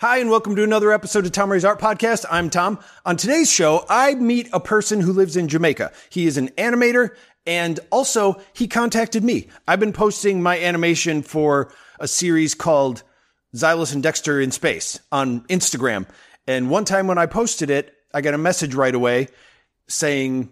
[0.00, 2.24] Hi, and welcome to another episode of Tom Ray's Art Podcast.
[2.30, 2.78] I'm Tom.
[3.04, 5.92] On today's show, I meet a person who lives in Jamaica.
[6.08, 7.14] He is an animator,
[7.44, 9.48] and also he contacted me.
[9.68, 13.02] I've been posting my animation for a series called
[13.54, 16.06] Xylus and Dexter in Space on Instagram.
[16.46, 19.28] And one time when I posted it, I got a message right away
[19.86, 20.48] saying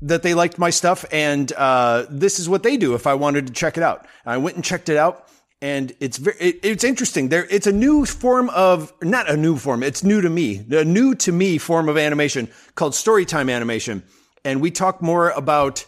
[0.00, 3.48] that they liked my stuff and uh, this is what they do if I wanted
[3.48, 4.06] to check it out.
[4.24, 5.28] I went and checked it out
[5.62, 7.28] and it's very it, it's interesting.
[7.28, 10.84] There it's a new form of not a new form it's new to me a
[10.84, 14.02] new to me form of animation called storytime animation.
[14.44, 15.86] And we talk more about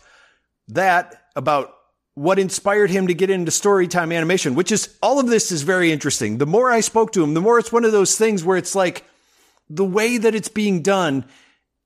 [0.68, 1.74] that about
[2.14, 5.90] what inspired him to get into storytime animation which is all of this is very
[5.90, 6.38] interesting.
[6.38, 8.76] The more i spoke to him the more it's one of those things where it's
[8.76, 9.04] like
[9.68, 11.24] the way that it's being done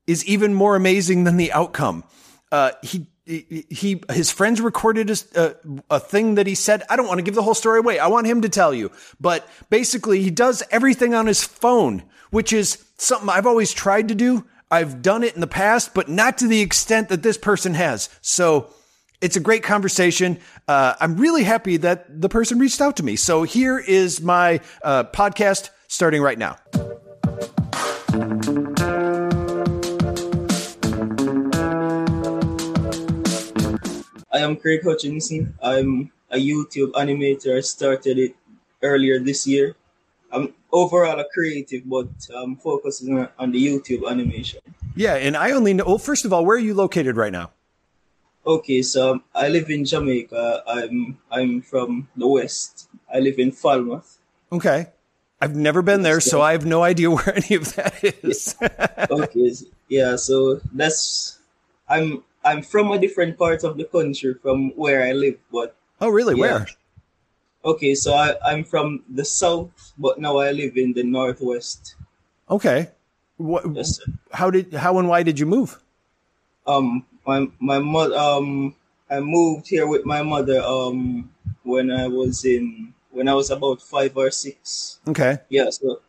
[0.06, 2.04] is even more amazing than the outcome.
[2.52, 5.56] Uh, he he his friends recorded a,
[5.90, 6.82] a, thing that he said.
[6.88, 7.98] I don't want to give the whole story away.
[7.98, 8.90] I want him to tell you.
[9.20, 14.14] But basically, he does everything on his phone, which is something I've always tried to
[14.14, 14.46] do.
[14.70, 18.08] I've done it in the past, but not to the extent that this person has.
[18.22, 18.70] So
[19.20, 20.38] it's a great conversation.
[20.66, 23.16] Uh, I'm really happy that the person reached out to me.
[23.16, 26.56] So here is my uh, podcast starting right now.
[34.30, 35.54] I am Craig Hutchinson.
[35.62, 37.56] I'm a YouTube animator.
[37.56, 38.34] I started it
[38.82, 39.74] earlier this year.
[40.30, 44.60] I'm overall a creative, but I'm focusing on the YouTube animation.
[44.94, 45.84] Yeah, and I only know.
[45.86, 47.52] Well, first of all, where are you located right now?
[48.46, 50.62] Okay, so um, I live in Jamaica.
[50.66, 52.88] I'm I'm from the west.
[53.12, 54.18] I live in Falmouth.
[54.52, 54.88] Okay,
[55.40, 58.56] I've never been there, so I have no idea where any of that is.
[59.10, 59.52] okay,
[59.88, 61.38] yeah, so that's
[61.88, 66.08] I'm I'm from a different part of the country from where I live, but oh,
[66.08, 66.34] really?
[66.34, 66.40] Yeah.
[66.40, 66.66] Where?
[67.64, 71.96] Okay, so I, I'm from the south, but now I live in the northwest.
[72.48, 72.88] Okay.
[73.36, 73.64] What?
[73.74, 74.00] Yes,
[74.32, 74.72] how did?
[74.72, 75.78] How and why did you move?
[76.66, 78.16] Um, my my mother.
[78.16, 78.74] Um,
[79.10, 80.60] I moved here with my mother.
[80.60, 81.30] Um,
[81.68, 84.98] when I was in when I was about five or six.
[85.06, 85.38] Okay.
[85.48, 85.70] Yeah.
[85.70, 86.00] So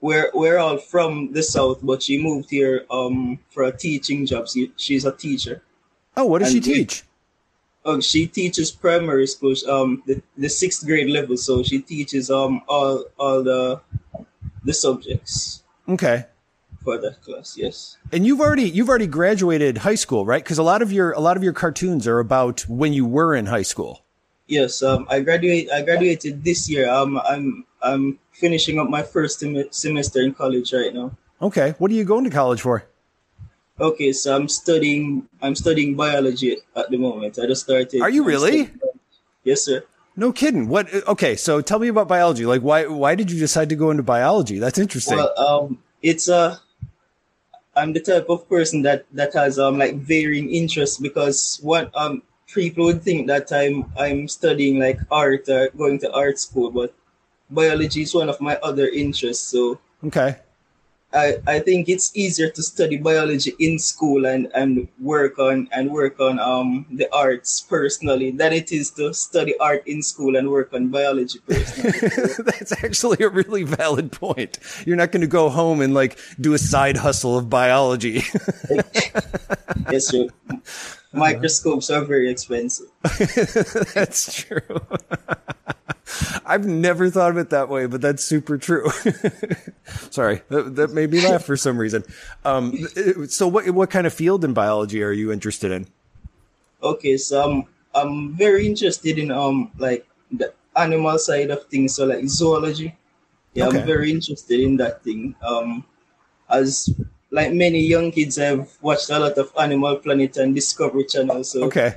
[0.00, 4.48] we're we're all from the south, but she moved here um for a teaching job.
[4.48, 5.62] She, she's a teacher.
[6.16, 7.04] Oh, what does and she teach?
[7.84, 11.36] um, she teaches primary school, um, the, the sixth grade level.
[11.36, 13.80] So she teaches um all all the
[14.64, 15.62] the subjects.
[15.88, 16.26] Okay.
[16.84, 17.98] For that class, yes.
[18.10, 20.42] And you've already you've already graduated high school, right?
[20.42, 23.34] Because a lot of your a lot of your cartoons are about when you were
[23.34, 24.02] in high school.
[24.50, 25.70] Yes, um, I graduate.
[25.70, 26.90] I graduated this year.
[26.90, 31.12] Um, I'm I'm finishing up my first sem- semester in college right now.
[31.40, 32.82] Okay, what are you going to college for?
[33.78, 35.28] Okay, so I'm studying.
[35.40, 37.38] I'm studying biology at the moment.
[37.38, 38.02] I just started.
[38.02, 38.70] Are you really?
[39.44, 39.84] Yes, sir.
[40.16, 40.66] No kidding.
[40.66, 40.92] What?
[41.06, 42.44] Okay, so tell me about biology.
[42.44, 42.86] Like, why?
[42.90, 44.58] Why did you decide to go into biology?
[44.58, 45.16] That's interesting.
[45.16, 46.36] Well, um, it's a.
[46.36, 46.56] Uh,
[47.76, 52.26] I'm the type of person that that has um like varying interests because what um
[52.54, 56.94] people would think that I'm I'm studying like art or going to art school, but
[57.50, 59.48] biology is one of my other interests.
[59.48, 60.36] So okay,
[61.12, 65.90] I, I think it's easier to study biology in school and, and work on and
[65.90, 70.50] work on um the arts personally than it is to study art in school and
[70.50, 71.98] work on biology personally.
[72.38, 74.58] That's actually a really valid point.
[74.86, 78.22] You're not going to go home and like do a side hustle of biology.
[79.90, 80.28] yes, sir.
[81.12, 82.86] Microscopes are very expensive.
[83.94, 84.80] That's true.
[86.44, 88.90] I've never thought of it that way, but that's super true.
[90.10, 92.04] Sorry, that, that, made me laugh for some reason.
[92.44, 92.76] Um,
[93.28, 95.86] so, what what kind of field in biology are you interested in?
[96.82, 102.06] Okay, so I'm I'm very interested in um like the animal side of things, so
[102.06, 102.96] like zoology.
[103.54, 103.80] Yeah, okay.
[103.80, 105.34] I'm very interested in that thing.
[105.42, 105.84] Um,
[106.48, 106.88] as
[107.30, 111.44] like many young kids, I've watched a lot of Animal Planet and Discovery Channel.
[111.44, 111.96] So okay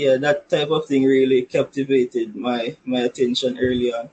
[0.00, 4.08] yeah, that type of thing really captivated my my attention early on.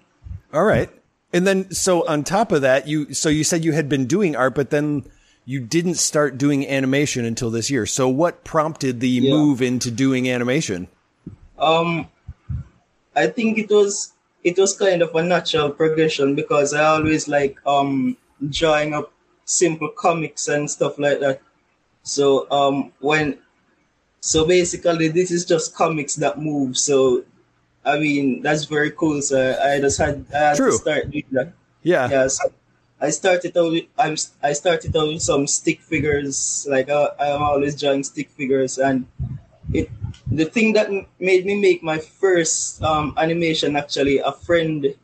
[0.54, 0.90] All right.
[1.32, 4.36] And then so on top of that, you so you said you had been doing
[4.36, 5.06] art, but then
[5.46, 7.86] you didn't start doing animation until this year.
[7.86, 9.32] So what prompted the yeah.
[9.32, 10.88] move into doing animation?
[11.58, 12.10] Um
[13.16, 14.14] I think it was
[14.44, 18.18] it was kind of a natural progression because I always like um
[18.50, 19.12] drawing up
[19.46, 21.42] simple comics and stuff like that.
[22.04, 23.40] So um when
[24.20, 26.78] so basically, this is just comics that move.
[26.78, 27.24] So,
[27.86, 29.22] I mean, that's very cool.
[29.22, 30.72] So I just had, I had True.
[30.72, 31.54] to start doing that.
[31.84, 32.10] Yeah.
[32.10, 32.28] Yeah.
[32.28, 32.52] So
[33.00, 36.68] I started out with, I'm, I started out with some stick figures.
[36.70, 39.06] Like I, I'm always drawing stick figures, and
[39.74, 39.90] it
[40.32, 44.96] the thing that made me make my first um, animation actually a friend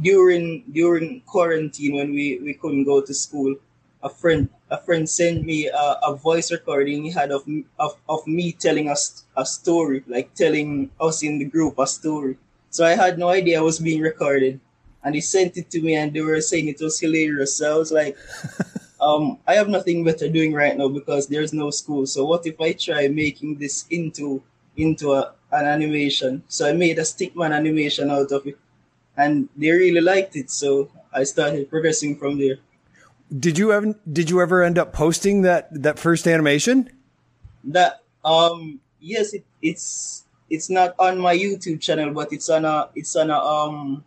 [0.00, 3.54] during during quarantine when we we couldn't go to school
[4.02, 7.44] a friend a friend sent me a, a voice recording he had of,
[7.78, 12.36] of of me telling us a story like telling us in the group a story.
[12.70, 14.60] So i had no idea i was being recorded.
[15.04, 17.54] And he sent it to me and they were saying it was hilarious.
[17.56, 18.16] So i was like
[19.00, 22.06] um i have nothing better doing right now because there's no school.
[22.06, 24.42] So what if i try making this into
[24.76, 26.42] into a, an animation?
[26.48, 28.58] So i made a stickman animation out of it.
[29.16, 30.50] And they really liked it.
[30.50, 32.58] So I started progressing from there.
[33.36, 36.90] Did you ever did you ever end up posting that that first animation?
[37.64, 42.88] That um yes it, it's it's not on my YouTube channel but it's on a
[42.94, 44.04] it's on a um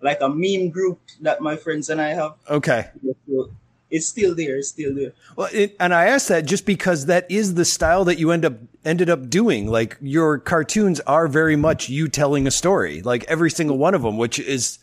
[0.00, 2.34] like a meme group that my friends and I have.
[2.48, 2.88] Okay.
[3.28, 3.50] So
[3.90, 4.56] it's still there.
[4.56, 5.12] It's still there.
[5.36, 8.44] Well, it, and I asked that just because that is the style that you end
[8.44, 9.66] up ended up doing.
[9.66, 14.02] Like your cartoons are very much you telling a story, like every single one of
[14.02, 14.78] them, which is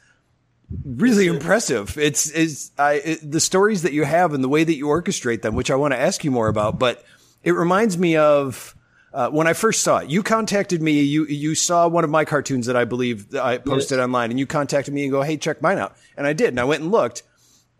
[0.86, 1.98] really impressive.
[1.98, 5.42] It's is I it, the stories that you have and the way that you orchestrate
[5.42, 6.80] them, which I want to ask you more about.
[6.80, 7.04] But
[7.44, 8.74] it reminds me of.
[9.14, 11.02] Uh, when I first saw it, you contacted me.
[11.02, 14.04] You you saw one of my cartoons that I believe that I posted yes.
[14.04, 16.60] online, and you contacted me and go, "Hey, check mine out." And I did, and
[16.60, 17.24] I went and looked,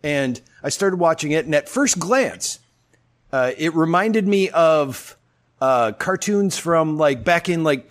[0.02, 2.60] and I started watching it, and at first glance,
[3.32, 5.18] uh, it reminded me of
[5.60, 7.90] uh, cartoons from like back in like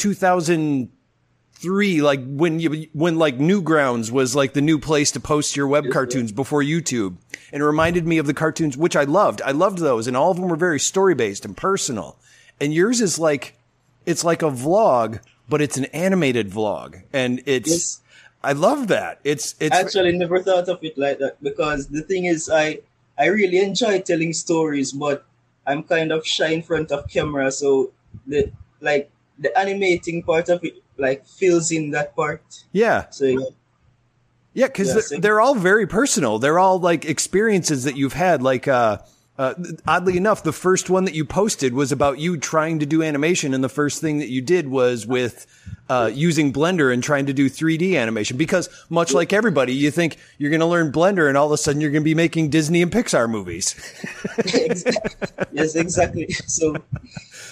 [1.60, 5.66] 2003, like when you when like Newgrounds was like the new place to post your
[5.66, 7.16] web cartoons before YouTube,
[7.52, 9.42] and it reminded me of the cartoons which I loved.
[9.42, 12.18] I loved those, and all of them were very story based and personal.
[12.60, 13.56] And yours is like
[14.04, 17.70] it's like a vlog, but it's an animated vlog, and it's.
[17.70, 18.00] Yes
[18.46, 19.18] I love that.
[19.24, 22.78] It's it's actually never thought of it like that because the thing is, I
[23.18, 25.24] I really enjoy telling stories, but
[25.66, 27.90] I'm kind of shy in front of camera, so
[28.24, 32.64] the like the animating part of it like fills in that part.
[32.72, 33.08] Yeah.
[33.10, 33.46] So yeah.
[34.56, 36.38] Yeah, because yeah, they're, they're all very personal.
[36.38, 38.42] They're all like experiences that you've had.
[38.42, 39.00] Like, uh,
[39.36, 39.52] uh,
[39.86, 43.52] oddly enough, the first one that you posted was about you trying to do animation,
[43.52, 45.46] and the first thing that you did was with
[45.90, 48.38] uh, using Blender and trying to do 3D animation.
[48.38, 51.58] Because much like everybody, you think you're going to learn Blender, and all of a
[51.58, 53.74] sudden you're going to be making Disney and Pixar movies.
[55.52, 56.34] yes, exactly.
[56.46, 56.76] So,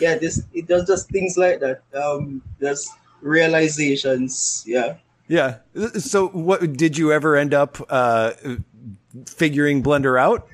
[0.01, 1.83] yeah, this it does just things like that.
[1.95, 2.91] Um, there's
[3.25, 4.63] realizations.
[4.67, 4.97] Yeah.
[5.27, 5.65] Yeah.
[5.99, 8.33] So, what did you ever end up uh,
[9.27, 10.47] figuring Blender out?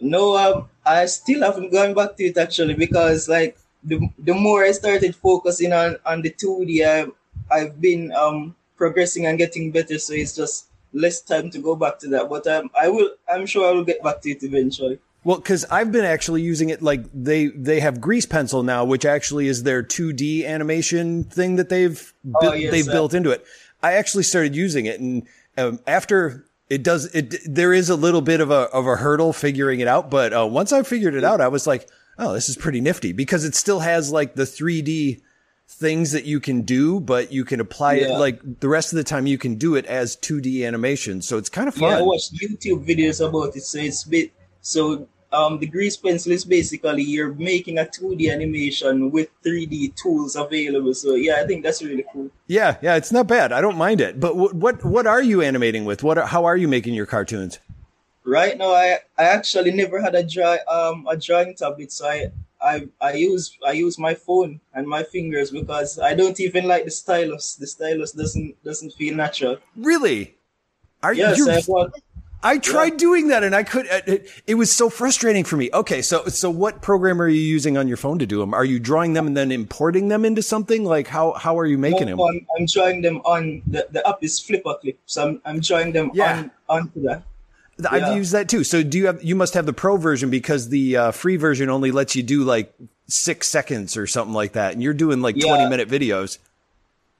[0.00, 4.64] No, um, I still haven't gone back to it actually because like the, the more
[4.64, 7.06] I started focusing on, on the 2D, I,
[7.54, 9.98] I've been um, progressing and getting better.
[9.98, 12.30] So it's just less time to go back to that.
[12.30, 14.98] But um, I will, I'm sure I will get back to it eventually.
[15.22, 19.04] Well, because I've been actually using it like they they have Grease Pencil now, which
[19.04, 23.44] actually is their 2D animation thing that they've oh, yes, they've uh, built into it.
[23.82, 25.26] I actually started using it, and
[25.58, 29.32] um, after it does it there is a little bit of a of a hurdle
[29.32, 31.88] figuring it out but uh, once i figured it out i was like
[32.18, 35.20] oh this is pretty nifty because it still has like the 3d
[35.66, 38.06] things that you can do but you can apply yeah.
[38.06, 41.36] it like the rest of the time you can do it as 2d animation so
[41.36, 45.08] it's kind of fun yeah i watched youtube videos about it so it's bit so
[45.32, 50.94] um, the grease pencil is basically you're making a 2D animation with 3D tools available.
[50.94, 52.30] So yeah, I think that's really cool.
[52.46, 53.52] Yeah, yeah, it's not bad.
[53.52, 54.18] I don't mind it.
[54.18, 56.02] But what what, what are you animating with?
[56.02, 57.58] What are, how are you making your cartoons?
[58.24, 62.32] Right now, I I actually never had a draw um a drawing tablet, so I.
[62.62, 66.84] I, I use I use my phone and my fingers because I don't even like
[66.84, 67.54] the stylus.
[67.54, 69.56] The stylus doesn't doesn't feel natural.
[69.74, 70.36] Really?
[71.02, 71.46] Are yes, you?
[71.46, 71.66] Yes,
[72.42, 72.98] I tried yeah.
[72.98, 73.86] doing that and I could.
[73.86, 75.68] It, it, was so frustrating for me.
[75.74, 78.54] Okay, so so what program are you using on your phone to do them?
[78.54, 80.84] Are you drawing them and then importing them into something?
[80.84, 82.20] Like how how are you making no, them?
[82.20, 86.10] I'm, I'm drawing them on the, the app is FlipaClip, so I'm I'm drawing them
[86.14, 86.48] yeah.
[86.68, 87.24] on onto that.
[87.88, 88.14] I've yeah.
[88.14, 88.64] used that too.
[88.64, 89.22] So do you have?
[89.22, 92.44] You must have the pro version because the uh, free version only lets you do
[92.44, 92.74] like
[93.06, 96.38] six seconds or something like that, and you're doing like twenty minute videos.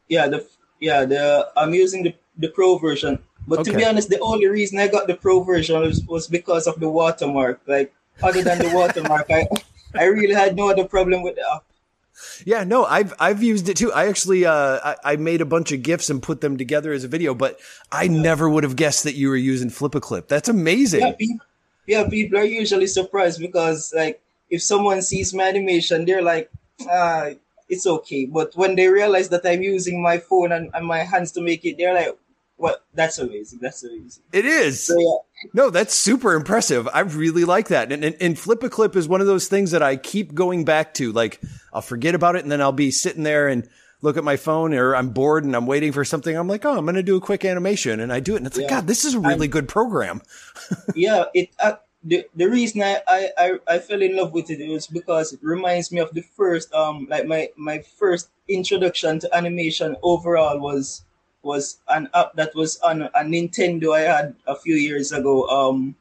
[0.09, 0.47] Yeah, the
[0.81, 3.19] yeah the I'm using the the pro version
[3.51, 3.73] but okay.
[3.73, 6.79] to be honest, the only reason I got the pro version was, was because of
[6.79, 7.61] the watermark.
[7.67, 7.93] Like
[8.23, 9.49] other than the watermark, I
[9.93, 11.65] I really had no other problem with the app.
[12.45, 13.93] Yeah, no, I've I've used it too.
[13.93, 17.03] I actually uh I, I made a bunch of gifs and put them together as
[17.03, 17.59] a video, but
[17.91, 18.23] I yeah.
[18.23, 20.29] never would have guessed that you were using Flip a Clip.
[20.29, 21.01] That's amazing.
[21.01, 21.47] Yeah people,
[21.89, 26.53] yeah, people are usually surprised because like if someone sees my animation, they're like,
[26.89, 27.31] ah,
[27.69, 28.27] it's okay.
[28.27, 31.65] But when they realize that I'm using my phone and, and my hands to make
[31.65, 32.17] it, they're like,
[32.61, 33.59] well, that's amazing.
[33.63, 34.23] That's amazing.
[34.33, 34.85] It is.
[34.85, 35.51] So, yeah.
[35.55, 36.89] No, that's super impressive.
[36.93, 37.91] I really like that.
[37.91, 41.11] And, and, and FlipaClip is one of those things that I keep going back to.
[41.11, 41.41] Like,
[41.73, 43.67] I'll forget about it and then I'll be sitting there and
[44.03, 46.77] look at my phone or I'm bored and I'm waiting for something, I'm like, oh,
[46.77, 48.87] I'm going to do a quick animation, and I do it, and it's like, God,
[48.87, 50.23] this is a really good program.
[50.95, 51.51] yeah, it.
[51.59, 55.35] Uh, the, the reason I, I, I, I fell in love with it was because
[55.35, 60.59] it reminds me of the first um like my my first introduction to animation overall
[60.59, 61.05] was
[61.43, 65.49] was an app that was on a Nintendo I had a few years ago.
[65.49, 65.97] Um,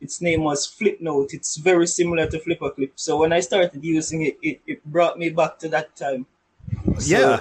[0.00, 1.32] its name was Flipnote.
[1.34, 2.92] It's very similar to FlipaClip.
[2.96, 6.26] So when I started using it, it, it brought me back to that time.
[6.98, 7.40] So, yeah,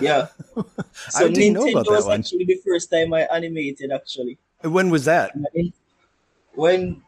[0.00, 0.28] yeah.
[1.16, 2.20] I didn't know about that was one.
[2.20, 4.38] actually the first time I animated actually.
[4.62, 5.32] when was that?
[6.54, 7.02] when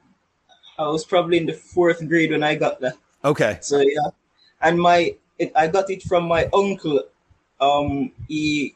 [0.79, 2.95] I was probably in the fourth grade when I got that.
[3.25, 4.11] Okay, So yeah,
[4.61, 7.05] and my it, I got it from my uncle.
[7.61, 8.75] Um, he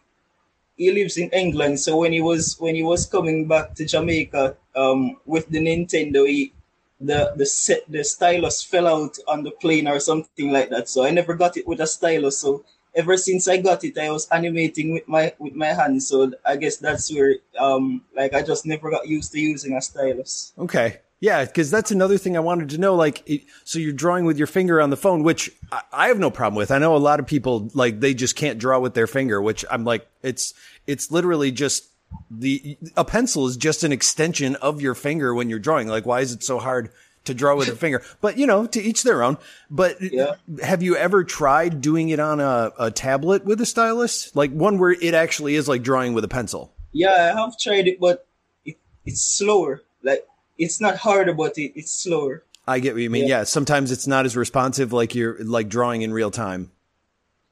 [0.76, 4.56] he lives in England, so when he was when he was coming back to Jamaica,
[4.74, 6.52] um, with the Nintendo, he
[7.00, 10.88] the the set the stylus fell out on the plane or something like that.
[10.88, 12.38] So I never got it with a stylus.
[12.38, 12.64] So
[12.94, 16.08] ever since I got it, I was animating with my with my hands.
[16.08, 19.82] So I guess that's where um like I just never got used to using a
[19.82, 20.52] stylus.
[20.58, 21.00] Okay.
[21.20, 22.94] Yeah, because that's another thing I wanted to know.
[22.94, 26.18] Like, it, so you're drawing with your finger on the phone, which I, I have
[26.18, 26.70] no problem with.
[26.70, 29.64] I know a lot of people like they just can't draw with their finger, which
[29.70, 30.52] I'm like, it's
[30.86, 31.88] it's literally just
[32.30, 35.88] the a pencil is just an extension of your finger when you're drawing.
[35.88, 36.90] Like, why is it so hard
[37.24, 38.02] to draw with a finger?
[38.20, 39.38] But you know, to each their own.
[39.70, 40.34] But Yeah.
[40.62, 44.78] have you ever tried doing it on a, a tablet with a stylus, like one
[44.78, 46.74] where it actually is like drawing with a pencil?
[46.92, 48.26] Yeah, I have tried it, but
[48.66, 49.82] it, it's slower.
[50.02, 50.26] Like
[50.58, 52.44] it's not harder, but it, it's slower.
[52.66, 53.26] I get what you mean.
[53.26, 53.38] Yeah.
[53.38, 56.72] yeah, sometimes it's not as responsive like you're like drawing in real time.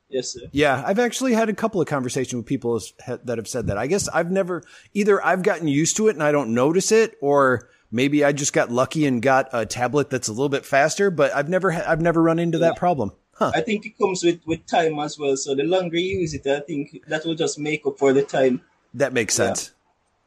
[0.09, 0.41] Yes, sir.
[0.53, 3.79] Yeah, I've actually had a couple of conversations with people that have said that.
[3.79, 7.17] I guess I've never either I've gotten used to it and I don't notice it,
[7.21, 11.11] or maybe I just got lucky and got a tablet that's a little bit faster.
[11.11, 13.13] But I've never I've never run into that problem.
[13.33, 13.51] Huh?
[13.55, 15.37] I think it comes with with time as well.
[15.37, 18.23] So the longer you use it, I think that will just make up for the
[18.23, 18.61] time.
[18.95, 19.73] That makes sense.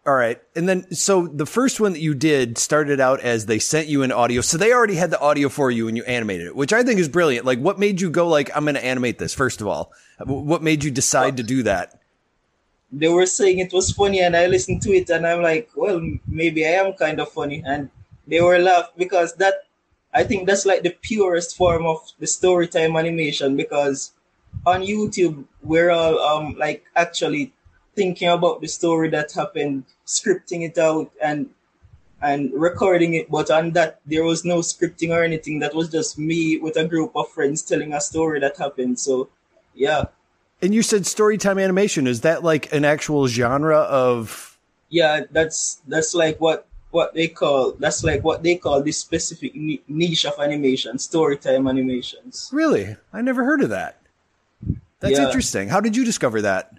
[0.07, 3.59] All right, and then so the first one that you did started out as they
[3.59, 6.47] sent you an audio, so they already had the audio for you and you animated
[6.47, 7.45] it, which I think is brilliant.
[7.45, 9.33] Like, what made you go like I'm going to animate this?
[9.33, 9.91] First of all,
[10.25, 11.99] what made you decide to do that?
[12.89, 15.99] They were saying it was funny, and I listened to it, and I'm like, well,
[16.25, 17.89] maybe I am kind of funny, and
[18.25, 19.65] they were laughing because that
[20.13, 24.13] I think that's like the purest form of the story time animation because
[24.65, 27.51] on YouTube we're all um like actually
[27.97, 31.49] thinking about the story that happened, scripting it out and
[32.19, 35.59] and recording it, but on that there was no scripting or anything.
[35.59, 38.97] That was just me with a group of friends telling a story that happened.
[38.99, 39.29] So
[39.75, 40.05] yeah.
[40.61, 42.07] And you said storytime animation.
[42.07, 44.57] Is that like an actual genre of?
[44.89, 49.51] Yeah, that's that's like what what they call that's like what they call this specific
[49.87, 52.49] niche of animation, storytime animations.
[52.51, 53.99] Really, I never heard of that.
[54.99, 55.25] That's Yeah.
[55.27, 55.67] interesting.
[55.69, 56.73] How did you discover that?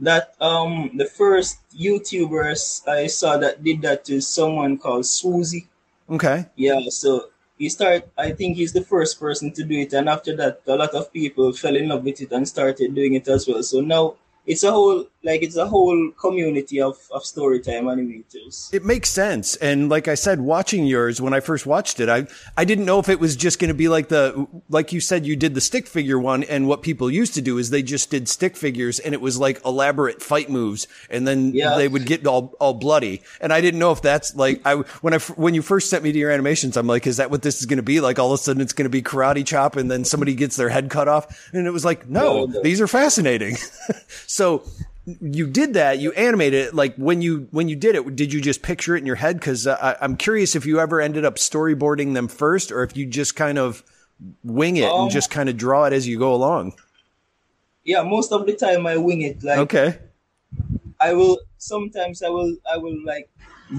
[0.00, 5.66] That um the first YouTubers I saw that did that is someone called Swoozie.
[6.10, 6.46] Okay.
[6.56, 8.10] Yeah, so he started.
[8.18, 11.12] I think he's the first person to do it, and after that, a lot of
[11.12, 13.62] people fell in love with it and started doing it as well.
[13.62, 18.72] So now it's a whole like it's a whole community of of storytime animators.
[18.72, 19.56] It makes sense.
[19.56, 22.26] And like I said, watching yours, when I first watched it, I,
[22.56, 25.26] I didn't know if it was just going to be like the, like you said,
[25.26, 26.42] you did the stick figure one.
[26.44, 29.38] And what people used to do is they just did stick figures and it was
[29.38, 30.86] like elaborate fight moves.
[31.10, 31.76] And then Yeah.
[31.76, 33.22] they would get all, all bloody.
[33.40, 36.12] And I didn't know if that's like, I, when I when you first sent me
[36.12, 38.00] to your animations, I'm like, is that what this is going to be?
[38.00, 40.56] Like all of a sudden it's going to be karate chop and then somebody gets
[40.56, 41.48] their head cut off.
[41.52, 42.62] And it was like, no, No, no.
[42.62, 43.56] these are fascinating.
[44.26, 44.62] so
[45.06, 48.40] you did that you animated it like when you when you did it did you
[48.40, 51.24] just picture it in your head because uh, I- i'm curious if you ever ended
[51.26, 53.82] up storyboarding them first or if you just kind of
[54.42, 56.72] wing it and Um, just kind of draw it as you go along
[57.84, 59.42] Yeah, most of the time I wing it.
[59.42, 59.98] Like okay
[61.00, 63.28] I will sometimes I will I will like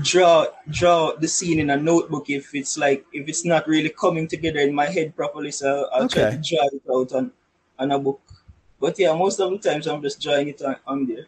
[0.01, 4.27] draw draw the scene in a notebook if it's like if it's not really coming
[4.27, 5.51] together in my head properly.
[5.51, 7.31] So I'll try to draw it out on
[7.79, 8.21] on a book.
[8.79, 11.25] But yeah, most of the times I'm just drawing it on, on there.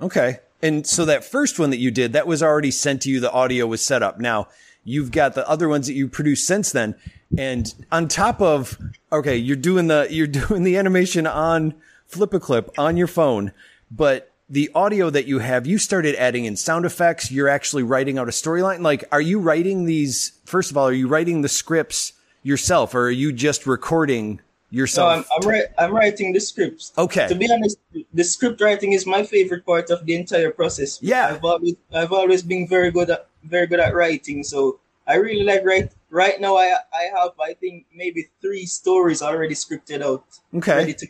[0.00, 0.38] okay.
[0.62, 3.30] And so that first one that you did that was already sent to you the
[3.30, 4.18] audio was set up.
[4.18, 4.48] Now
[4.82, 6.94] you've got the other ones that you produced since then.
[7.36, 8.78] And on top of
[9.12, 11.74] okay you're doing the you're doing the animation on
[12.06, 13.52] flip-a-clip on your phone
[13.90, 17.30] but the audio that you have you started adding in sound effects.
[17.30, 18.80] You're actually writing out a storyline.
[18.80, 23.08] Like are you writing these first of all are you writing the scripts yourself or
[23.08, 24.40] are you just recording
[24.70, 26.92] So yourself I'm I'm, ri- I'm writing the scripts.
[26.98, 27.28] Okay.
[27.28, 27.78] To be honest,
[28.12, 30.98] the script writing is my favorite part of the entire process.
[31.02, 31.28] Yeah.
[31.28, 34.42] I've always I've always been very good at very good at writing.
[34.42, 35.92] So I really like write.
[36.10, 40.24] Right now, I I have I think maybe three stories already scripted out.
[40.54, 40.76] Okay.
[40.76, 41.06] Ready to.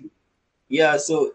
[0.68, 1.34] yeah, so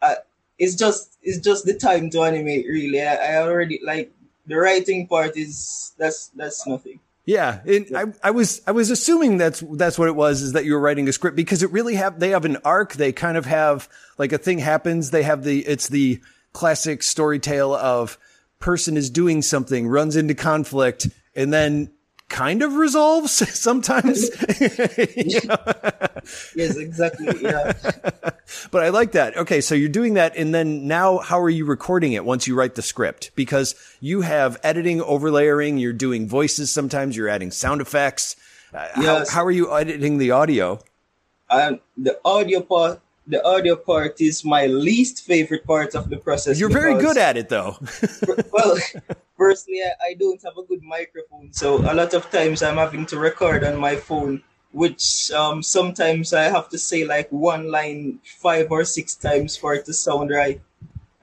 [0.00, 0.16] I,
[0.58, 2.66] it's just it's just the time to animate.
[2.66, 4.12] Really, I, I already like
[4.46, 7.00] the writing part is that's that's nothing.
[7.26, 10.64] Yeah, it, I, I was I was assuming that's that's what it was is that
[10.64, 12.92] you were writing a script because it really have they have an arc.
[12.92, 15.10] They kind of have like a thing happens.
[15.10, 16.20] They have the it's the
[16.52, 18.16] classic story tale of
[18.60, 21.90] person is doing something, runs into conflict, and then
[22.28, 24.30] kind of resolves sometimes.
[26.54, 27.28] yes, exactly.
[27.40, 27.72] Yeah.
[28.70, 29.36] but I like that.
[29.36, 29.60] Okay.
[29.60, 30.36] So you're doing that.
[30.36, 33.30] And then now how are you recording it once you write the script?
[33.34, 36.70] Because you have editing, overlaying, you're doing voices.
[36.70, 38.36] Sometimes you're adding sound effects.
[38.74, 39.30] Uh, yes.
[39.30, 40.80] how, how are you editing the audio?
[41.48, 46.60] Um, the audio part the audio part is my least favorite part of the process.
[46.60, 47.76] You're very good at it, though.
[48.52, 48.78] well,
[49.36, 53.06] firstly, I, I, don't have a good microphone, so a lot of times I'm having
[53.06, 58.20] to record on my phone, which um, sometimes I have to say like one line
[58.24, 60.60] five or six times for it to sound right.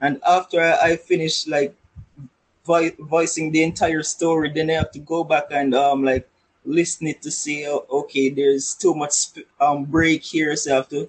[0.00, 1.74] And after I, I finish like
[2.64, 6.28] vo- voicing the entire story, then I have to go back and um like
[6.64, 10.76] listen it to see oh, okay, there's too much sp- um break here, so I
[10.76, 11.08] have to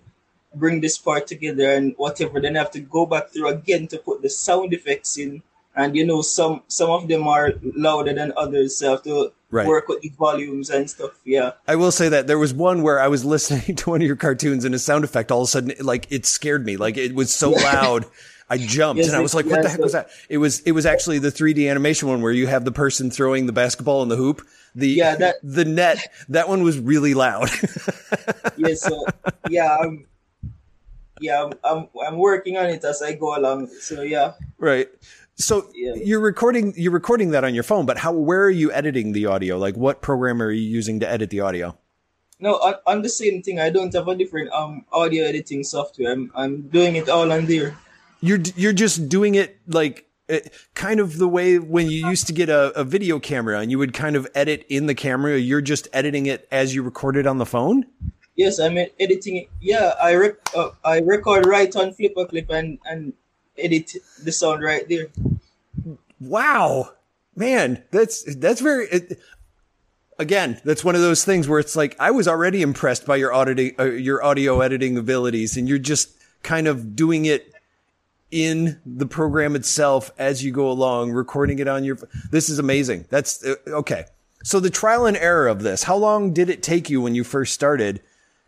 [0.53, 2.39] bring this part together and whatever.
[2.39, 5.43] Then I have to go back through again to put the sound effects in.
[5.75, 9.31] And you know, some some of them are louder than others, so I have to
[9.55, 9.67] right.
[9.67, 11.11] work with the volumes and stuff.
[11.23, 11.51] Yeah.
[11.67, 14.15] I will say that there was one where I was listening to one of your
[14.15, 16.77] cartoons and a sound effect all of a sudden like it scared me.
[16.77, 18.05] Like it was so loud.
[18.47, 20.09] I jumped yes, and I was like, what the heck was that?
[20.29, 23.47] It was, it was actually the 3D animation one where you have the person throwing
[23.47, 24.45] the basketball in the hoop.
[24.75, 27.49] The, yeah, that, the net, that one was really loud.
[28.57, 28.75] yeah.
[28.75, 29.03] So
[29.49, 30.05] yeah, I'm,
[31.19, 33.67] yeah, I'm, I'm, I'm working on it as I go along.
[33.79, 34.33] So yeah.
[34.59, 34.89] Right.
[35.37, 35.93] So yeah.
[35.95, 39.25] you're recording you're recording that on your phone, but how where are you editing the
[39.25, 39.57] audio?
[39.57, 41.77] Like what program are you using to edit the audio?
[42.39, 43.59] No, on, on the same thing.
[43.59, 46.11] I don't have a different um audio editing software.
[46.11, 47.75] I'm I'm doing it all on there.
[48.21, 52.33] You're you're just doing it like it, kind of the way when you used to
[52.33, 55.37] get a, a video camera and you would kind of edit in the camera.
[55.37, 57.85] You're just editing it as you record it on the phone.
[58.35, 59.49] Yes, I'm editing it.
[59.61, 63.13] Yeah, I rec- uh, I record right on FlipaClip and and
[63.57, 65.07] edit the sound right there.
[66.19, 66.91] Wow,
[67.35, 68.87] man, that's that's very.
[68.87, 69.19] It,
[70.17, 73.33] again, that's one of those things where it's like I was already impressed by your
[73.33, 77.53] auditing, uh, your audio editing abilities, and you're just kind of doing it
[78.31, 81.97] in the program itself as you go along, recording it on your.
[82.31, 83.05] This is amazing.
[83.09, 84.05] That's uh, okay.
[84.43, 85.83] So the trial and error of this.
[85.83, 88.01] How long did it take you when you first started?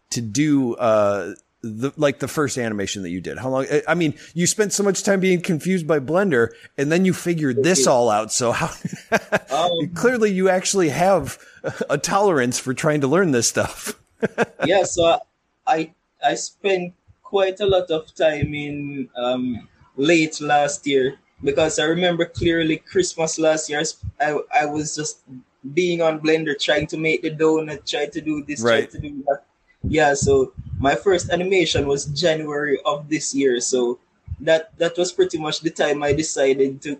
[0.09, 3.37] to do uh the like the first animation that you did?
[3.37, 3.65] How long?
[3.87, 7.63] I mean, you spent so much time being confused by Blender, and then you figured
[7.63, 8.31] this all out.
[8.31, 8.69] So how?
[9.49, 11.39] um, clearly, you actually have
[11.89, 13.99] a tolerance for trying to learn this stuff.
[14.65, 15.19] yeah, so
[15.65, 15.93] I
[16.23, 16.93] I spent
[17.23, 23.39] quite a lot of time in um, late last year because I remember clearly Christmas
[23.39, 23.83] last year.
[24.19, 25.21] I I was just
[25.73, 28.89] being on Blender trying to make the donut, trying to do this, right.
[28.89, 29.43] trying to do that
[29.83, 33.99] yeah so my first animation was january of this year so
[34.39, 36.99] that that was pretty much the time i decided to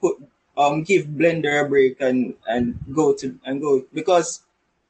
[0.00, 0.16] put
[0.56, 4.40] um give blender a break and and go to and go because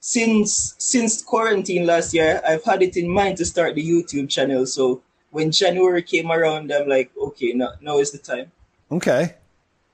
[0.01, 4.65] since since quarantine last year i've had it in mind to start the youtube channel
[4.65, 8.51] so when january came around i'm like okay now now is the time.
[8.91, 9.37] Okay.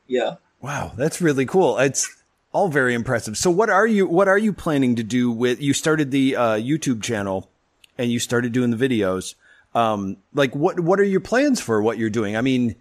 [0.06, 0.36] Yeah.
[0.60, 1.78] Wow that's really cool.
[1.78, 2.22] It's
[2.52, 3.36] all very impressive.
[3.36, 6.54] So what are you what are you planning to do with you started the uh,
[6.54, 7.50] YouTube channel
[7.98, 9.34] and you started doing the videos.
[9.74, 12.36] Um, like what what are your plans for what you're doing?
[12.36, 12.76] I mean,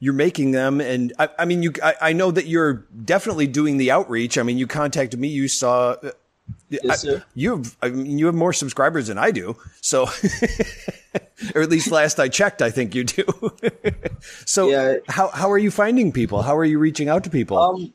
[0.00, 3.76] you're making them and I, I mean you I, I, know that you're definitely doing
[3.76, 4.38] the outreach.
[4.38, 6.10] I mean, you contacted me, you saw uh,
[6.68, 9.56] Yes, I, you have, I mean, you have more subscribers than I do.
[9.80, 10.08] So,
[11.54, 13.24] or at least last I checked, I think you do.
[14.46, 14.96] so yeah.
[15.08, 16.42] how, how are you finding people?
[16.42, 17.58] How are you reaching out to people?
[17.58, 17.92] Um,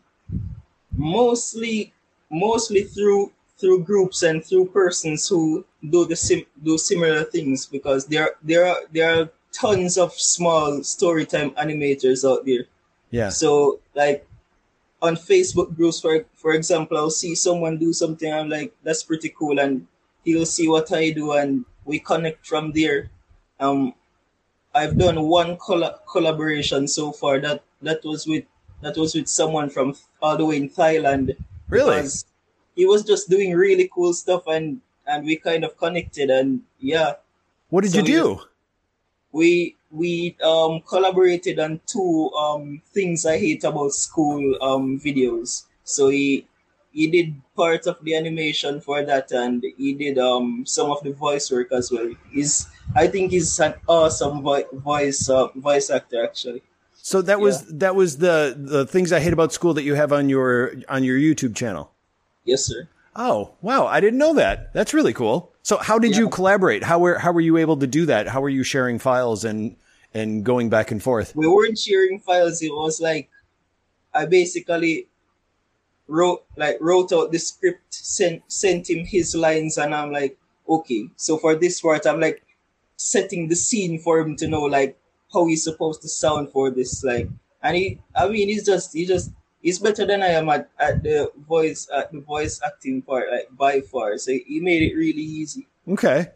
[0.95, 1.93] mostly
[2.29, 8.05] mostly through through groups and through persons who do the sim do similar things because
[8.05, 12.65] there there are there are tons of small storytime animators out there.
[13.09, 13.29] Yeah.
[13.29, 14.27] So like
[15.01, 19.29] on Facebook groups for for example, I'll see someone do something I'm like, that's pretty
[19.29, 19.87] cool and
[20.23, 23.09] he'll see what I do and we connect from there.
[23.59, 23.93] Um
[24.75, 28.45] I've done one coll- collaboration so far that that was with
[28.81, 31.35] that was with someone from all the way in Thailand.
[31.69, 32.05] Really?
[32.77, 37.13] He was just doing really cool stuff and and we kind of connected and yeah.
[37.69, 38.41] What did so you do?
[39.31, 45.65] We we um collaborated on two um things I hate about school um videos.
[45.83, 46.47] So he
[46.91, 51.13] he did part of the animation for that, and he did um some of the
[51.13, 52.09] voice work as well.
[52.31, 56.63] He's I think he's an awesome vo- voice uh, voice actor actually.
[57.01, 57.69] So that was Yeah.
[57.83, 61.03] that was the the things I hate about school that you have on your on
[61.03, 61.91] your YouTube channel.
[62.47, 62.87] Yes, sir.
[63.15, 64.73] Oh, wow, I didn't know that.
[64.73, 65.51] That's really cool.
[65.63, 66.83] So how did you collaborate?
[66.83, 68.29] How were how were you able to do that?
[68.29, 69.75] How were you sharing files and
[70.13, 71.35] and going back and forth?
[71.35, 72.61] we weren't sharing files.
[72.61, 73.29] It was like
[74.13, 75.07] I basically
[76.07, 80.37] wrote like wrote out the script, sent sent him his lines, and I'm like,
[80.69, 81.09] okay.
[81.17, 82.43] So for this part, I'm like
[82.95, 84.97] setting the scene for him to know like
[85.33, 87.03] how he's supposed to sound for this.
[87.03, 87.27] Like,
[87.61, 89.31] and he, I mean, he's just he just
[89.67, 93.51] he's better than I am at, at the voice at the voice acting part, like
[93.51, 94.17] by far.
[94.17, 95.67] So he made it really easy.
[95.85, 96.31] Okay.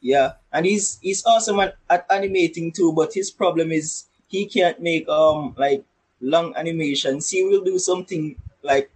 [0.00, 4.78] Yeah, and he's he's awesome at, at animating too, but his problem is he can't
[4.78, 5.82] make um like
[6.20, 7.28] long animations.
[7.28, 8.88] He will do something like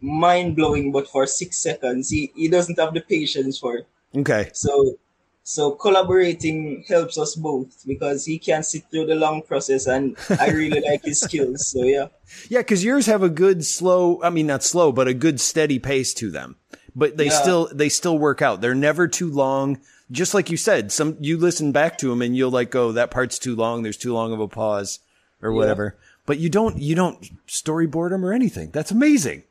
[0.00, 2.10] mind blowing, but for six seconds.
[2.10, 3.86] He he doesn't have the patience for it.
[4.16, 4.50] Okay.
[4.52, 4.98] So
[5.44, 10.50] so collaborating helps us both because he can sit through the long process, and I
[10.50, 11.70] really like his skills.
[11.70, 12.08] So yeah,
[12.48, 14.20] Yeah, because yours have a good slow.
[14.22, 16.56] I mean, not slow, but a good steady pace to them.
[16.94, 17.40] But they Yeah.
[17.42, 18.60] still they still work out.
[18.60, 19.78] They're never too long.
[20.10, 23.10] Just like you said, some you listen back to them and you'll like go that
[23.10, 23.82] part's too long.
[23.82, 25.00] There's too long of a pause
[25.42, 25.96] or whatever.
[26.26, 28.70] But you don't you don't storyboard them or anything.
[28.70, 29.44] That's amazing.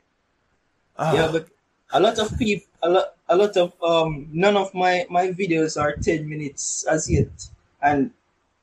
[0.98, 1.14] Ah.
[1.14, 1.48] yeah, but
[1.92, 5.80] a lot of people, a lot, a lot of um, none of my my videos
[5.80, 7.48] are ten minutes as yet,
[7.80, 8.10] and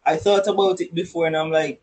[0.05, 1.81] I thought about it before, and I'm like,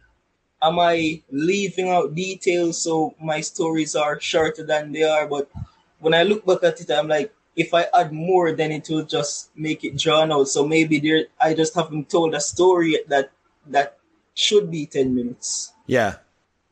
[0.63, 5.27] am I leaving out details so my stories are shorter than they are?
[5.27, 5.51] But
[5.99, 9.05] when I look back at it, I'm like, if I add more, then it will
[9.05, 10.49] just make it drawn out.
[10.49, 13.31] So maybe there, I just haven't told a story that
[13.67, 13.99] that
[14.35, 15.73] should be ten minutes.
[15.87, 16.17] Yeah.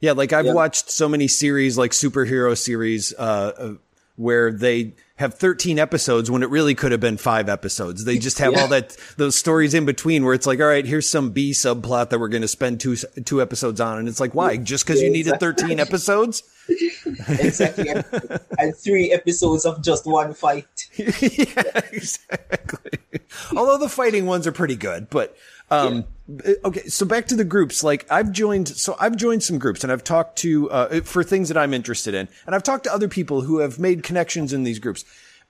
[0.01, 0.55] Yeah, like I've Yeah.
[0.55, 3.75] watched so many series like superhero series uh, uh
[4.17, 8.05] where they have 13 episodes when it really could have been 5 episodes.
[8.05, 8.63] They just have Yeah.
[8.63, 12.11] all that those stories in between where it's like, all right, here's some B subplot
[12.11, 14.57] that we're going to spend two two episodes on and it's like, why?
[14.57, 16.43] Just cuz you needed 13 episodes?
[17.29, 17.89] Exactly,
[18.59, 20.67] and, three episodes of just one fight.
[20.97, 22.99] yeah, exactly.
[23.57, 25.37] Although the fighting ones are pretty good, but
[25.71, 26.05] um,
[26.65, 26.87] okay.
[26.89, 27.85] So back to the groups.
[27.85, 31.49] Like I've joined, so I've joined some groups, and I've talked to uh, for things
[31.49, 34.65] that I'm interested in, and I've talked to other people who have made connections in
[34.65, 35.05] these groups.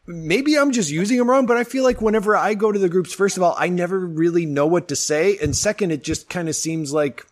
[0.06, 2.88] Maybe I'm just using them wrong, but I feel like whenever I go to the
[2.88, 6.28] groups, first of all, I never really know what to say, and second, it just
[6.28, 7.26] kind of seems like.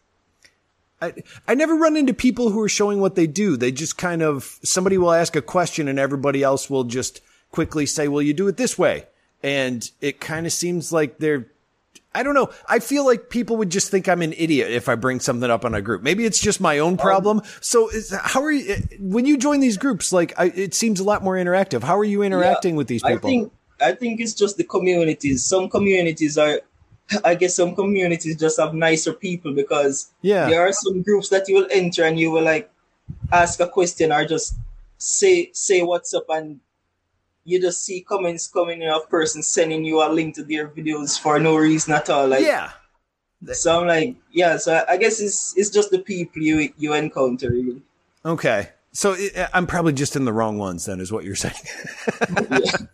[1.01, 1.15] I,
[1.47, 3.57] I never run into people who are showing what they do.
[3.57, 7.87] They just kind of, somebody will ask a question and everybody else will just quickly
[7.87, 9.07] say, well, you do it this way.
[9.43, 11.47] And it kind of seems like they're,
[12.15, 12.51] I don't know.
[12.69, 15.65] I feel like people would just think I'm an idiot if I bring something up
[15.65, 16.03] on a group.
[16.03, 16.97] Maybe it's just my own oh.
[16.97, 17.43] problem.
[17.61, 20.99] so is, how are you, eh, when you join these groups, like I, it seems
[20.99, 21.83] a lot more interactive.
[21.83, 23.29] How are you interacting with these people?
[23.29, 25.45] I think I think it's just the communities.
[25.45, 26.61] Some communities are
[27.25, 30.49] I guess some communities just have nicer people because Yeah.
[30.49, 32.71] there are some groups that you will enter and you will like
[33.33, 34.55] ask a question or just
[34.99, 36.61] say say what's up and
[37.45, 41.19] you just see comments coming in of person sending you a link to their videos
[41.19, 42.29] for no reason at all.
[42.29, 42.73] Like yeah.
[43.53, 46.93] so I'm like, yeah, so I- I guess it's it's just the people you you
[46.93, 47.81] encounter really.
[48.25, 48.69] Okay.
[48.93, 51.55] So it, I'm probably just in the wrong ones then is what you're saying.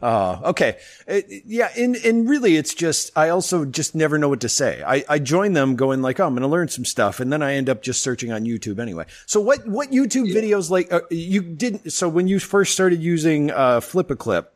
[0.00, 0.78] Uh, okay.
[1.06, 1.70] It- yeah.
[1.76, 4.82] And, and really it's just, I also just never know what to say.
[4.84, 7.20] I, I join them going like, oh, I'm going to learn some stuff.
[7.20, 9.04] And then I end up just searching on YouTube anyway.
[9.26, 13.50] So what, what YouTube videos like, uh, you didn't, so when you first started using,
[13.52, 14.52] uh, Flip a Clip,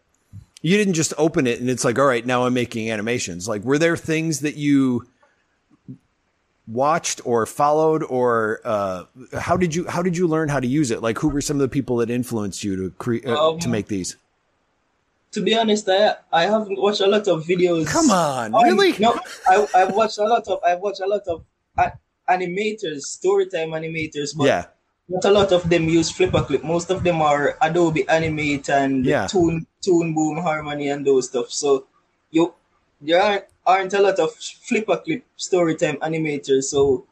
[0.63, 3.47] you didn't just open it and it's like, all right, now I'm making animations.
[3.47, 5.07] Like, were there things that you
[6.67, 9.05] watched or followed or, uh,
[9.39, 11.01] how did you, how did you learn how to use it?
[11.03, 13.69] Like, who were some of the people that influenced you to create, uh, Um, to
[13.69, 14.17] make these?
[15.33, 17.87] To be honest, I I haven't watched a lot of videos.
[17.87, 18.95] Come on, Um, really?
[18.99, 21.45] No, I I've watched a lot of I've watched a lot of
[21.77, 21.91] uh,
[22.29, 24.65] animators, storytime animators, but yeah.
[25.09, 26.63] not a lot of them use FlipaClip.
[26.65, 29.27] Most of them are Adobe Animate and Yeah.
[29.27, 31.51] Toon Toon Boom Harmony and those stuff.
[31.51, 31.85] So
[33.01, 36.65] there aren't a lot of FlipaClip storytime animators.
[36.65, 37.07] So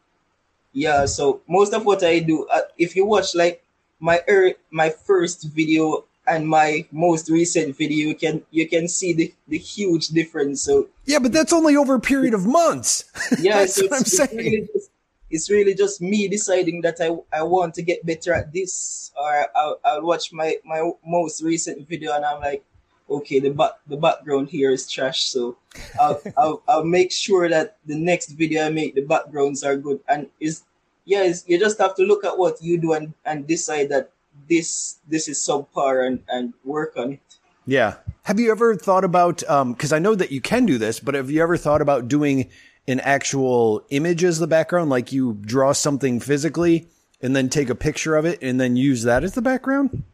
[0.72, 3.62] yeah, so most of what I do, uh, if you watch like
[4.00, 9.12] my er, my first video and my most recent video, you can you can see
[9.12, 10.62] the, the huge difference.
[10.62, 13.04] So Yeah, but that's only over a period of months.
[13.40, 14.36] yeah, That's so what I'm it's, it's saying.
[14.36, 14.90] really just
[15.30, 19.46] it's really just me deciding that I, I want to get better at this, or
[19.56, 22.64] I'll, I'll watch my, my most recent video and I'm like,
[23.08, 25.56] okay, the back the background here is trash, so
[26.00, 30.00] I'll, I'll I'll make sure that the next video I make the backgrounds are good
[30.08, 30.62] and is
[31.04, 34.10] yeah, it's, you just have to look at what you do and, and decide that
[34.48, 37.20] this this is subpar and and work on it.
[37.66, 37.96] Yeah.
[38.24, 41.14] Have you ever thought about, um, cause I know that you can do this, but
[41.14, 42.50] have you ever thought about doing
[42.86, 44.90] an actual image as the background?
[44.90, 46.88] Like you draw something physically
[47.20, 50.04] and then take a picture of it and then use that as the background?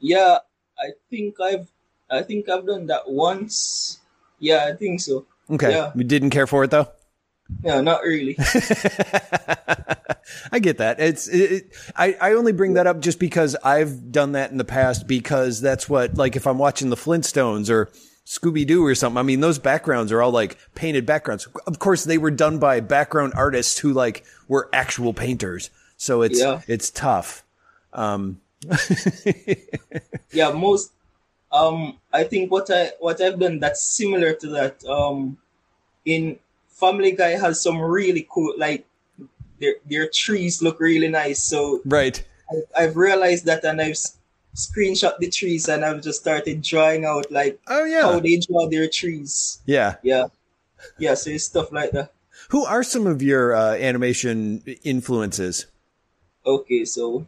[0.00, 0.38] Yeah,
[0.78, 1.68] I think I've
[2.10, 3.98] I think I've done that once.
[4.38, 5.26] Yeah, I think so.
[5.50, 5.70] Okay.
[5.72, 5.92] Yeah.
[5.94, 6.88] You didn't care for it though?
[7.62, 8.36] Yeah, not really.
[10.52, 11.00] I get that.
[11.00, 14.58] It's it, it, I I only bring that up just because I've done that in
[14.58, 17.90] the past because that's what like if I'm watching the Flintstones or
[18.26, 19.16] Scooby Doo or something.
[19.16, 21.48] I mean, those backgrounds are all like painted backgrounds.
[21.66, 25.70] Of course, they were done by background artists who like were actual painters.
[25.96, 26.60] So it's Yeah.
[26.66, 27.42] it's tough.
[27.94, 28.42] Um,
[30.32, 30.92] yeah, most
[31.52, 35.38] um I think what I what I've done that's similar to that um
[36.04, 38.86] in Family Guy has some really cool like
[39.60, 41.42] their their trees look really nice.
[41.42, 42.22] So right.
[42.50, 43.98] I, I've realized that and I've
[44.54, 48.68] screenshot the trees and I've just started drawing out like Oh yeah how they draw
[48.68, 49.60] their trees.
[49.66, 49.96] Yeah.
[50.02, 50.26] Yeah.
[50.98, 52.12] Yeah, so it's stuff like that.
[52.50, 55.66] Who are some of your uh, animation influences?
[56.46, 57.26] Okay, so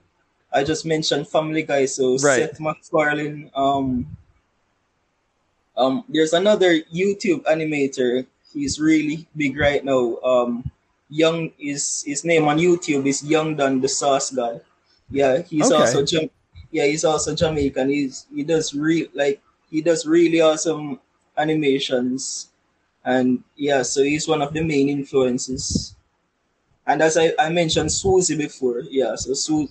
[0.53, 2.51] I just mentioned Family Guy, so Right.
[2.51, 3.51] Seth MacFarlane.
[3.55, 4.17] Um,
[5.77, 8.27] um, there's another YouTube animator.
[8.53, 10.19] He's really big right now.
[10.25, 10.71] Um,
[11.09, 14.61] Young is his name on YouTube is YoungDon the Sauce God.
[15.11, 15.75] Yeah, he's Okay.
[15.75, 16.31] also Jam-
[16.71, 17.91] yeah he's also Jamaican.
[17.91, 21.01] He's he does real like he does really awesome
[21.37, 22.49] animations,
[23.05, 25.97] and yeah, so he's one of the main influences.
[26.87, 29.69] And as I, I mentioned Swoozie before, yeah, so Su-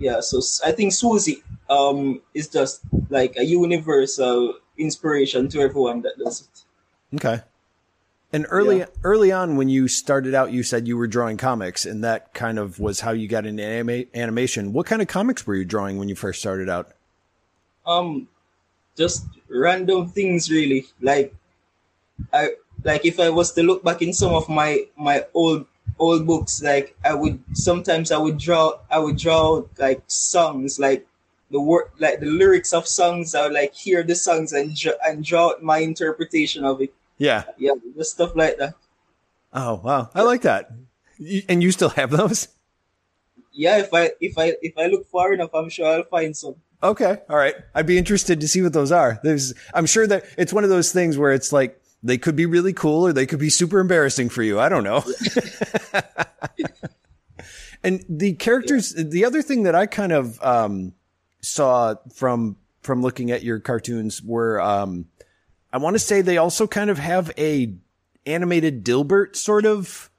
[0.00, 6.16] yeah, so i think Swoozie um is just like a universal inspiration to everyone that
[6.18, 7.16] does it.
[7.16, 7.42] Okay.
[8.32, 8.86] And early Yeah.
[9.04, 12.58] early on when you started out you said you were drawing comics and that kind
[12.58, 14.72] of was how you got into anima- animation.
[14.72, 16.94] What kind of comics were you drawing when you first started out?
[17.86, 18.28] Um,
[18.96, 20.86] just random things really.
[21.02, 21.34] Like
[22.32, 25.66] I like if I was to look back in some of my my old
[26.00, 31.06] old books, like I would sometimes I would draw I would draw like songs like
[31.50, 33.34] the word like the lyrics of songs.
[33.34, 36.92] I would like hear the songs and and draw my interpretation of it.
[37.18, 37.44] Yeah.
[37.58, 38.74] Yeah, just stuff like that.
[39.52, 40.10] Oh, wow.
[40.14, 40.70] I like that.
[41.48, 42.48] And you still have those?
[43.52, 46.54] Yeah, if I if I if I look far enough, I'm sure I'll find some.
[46.82, 47.18] Okay.
[47.28, 47.56] All right.
[47.74, 49.20] I'd be interested to see what those are.
[49.22, 52.46] There's I'm sure that it's one of those things where it's like they could be
[52.46, 54.58] really cool or they could be super embarrassing for you.
[54.58, 55.02] I don't know.
[57.82, 60.94] and the characters, the other thing that I kind of um,
[61.40, 65.06] saw from from looking at your cartoons were um,
[65.72, 67.74] I want to say they also kind of have a
[68.26, 70.10] animated Dilbert sort of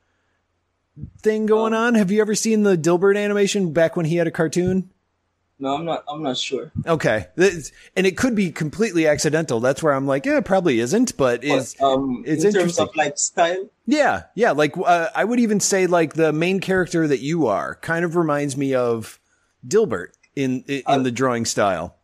[1.19, 1.95] thing going on.
[1.95, 4.91] Have you ever seen the Dilbert animation back when he had a cartoon?
[5.61, 6.03] No, I'm not.
[6.09, 6.71] I'm not sure.
[6.87, 7.27] Okay.
[7.37, 9.59] And it could be completely accidental.
[9.59, 12.79] That's where I'm like, yeah, it probably isn't, but is But, um, it's in terms
[12.79, 12.87] interesting.
[12.89, 14.51] of like style, yeah, yeah.
[14.51, 18.15] Like, uh, I would even say like the main character that you are kind of
[18.15, 19.19] reminds me of
[19.67, 21.95] Dilbert in, in, in the drawing style.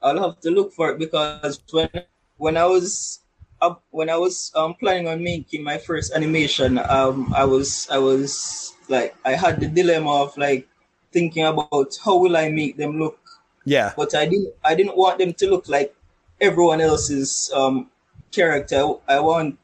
[0.00, 1.90] I'll have to look for it because when
[2.38, 3.20] when I was
[3.60, 7.98] up when I was um planning on making my first animation, um I was I
[7.98, 10.66] was like I had the dilemma of like
[11.16, 13.18] thinking about how will I make them look,
[13.74, 13.88] Yeah.
[14.00, 15.90] but I didn't I didn't want them to look like
[16.48, 17.76] everyone else's um
[18.38, 18.82] character.
[19.08, 19.58] I want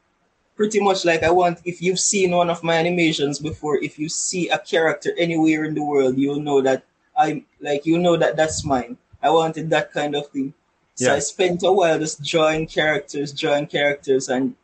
[0.59, 4.09] pretty much like I want if you've seen one of my animations before, if you
[4.09, 6.83] see a character anywhere in the world, you'll know that
[7.23, 8.97] I'm like you know that that's mine.
[9.21, 10.53] I wanted that kind of thing.
[10.95, 11.15] So Yeah.
[11.17, 14.55] I spent a while just drawing characters, drawing characters, and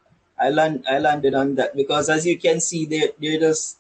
[0.46, 3.78] I land I landed on that because as you can see, they're they're just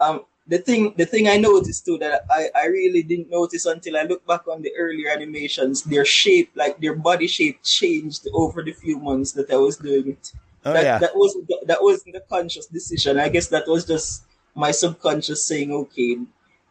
[0.00, 3.96] um the thing the thing I noticed too that I, I really didn't notice until
[3.96, 8.62] I look back on the earlier animations, their shape, like their body shape changed over
[8.62, 10.32] the few months that I was doing it.
[10.64, 10.98] Oh, that, yeah.
[10.98, 13.18] that wasn't the- that wasn't a conscious decision.
[13.18, 14.24] I guess that was just
[14.54, 16.18] my subconscious saying, okay,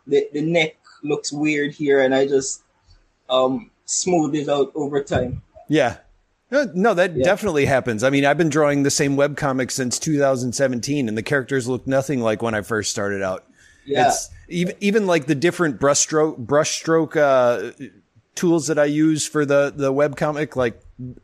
[0.05, 2.63] the, the neck looks weird here, and I just
[3.29, 5.41] um smooth it out over time.
[5.67, 5.97] Yeah.
[6.51, 7.23] No, that Yeah.
[7.23, 8.03] definitely happens.
[8.03, 11.88] I mean, I've been drawing the same web webcomic since 2017 and the characters look
[11.88, 13.45] nothing like when I first started out.
[13.91, 17.71] Yeah, It's even even like the different brushstroke brushstroke uh,
[18.36, 20.82] tools that I use for the the webcomic, like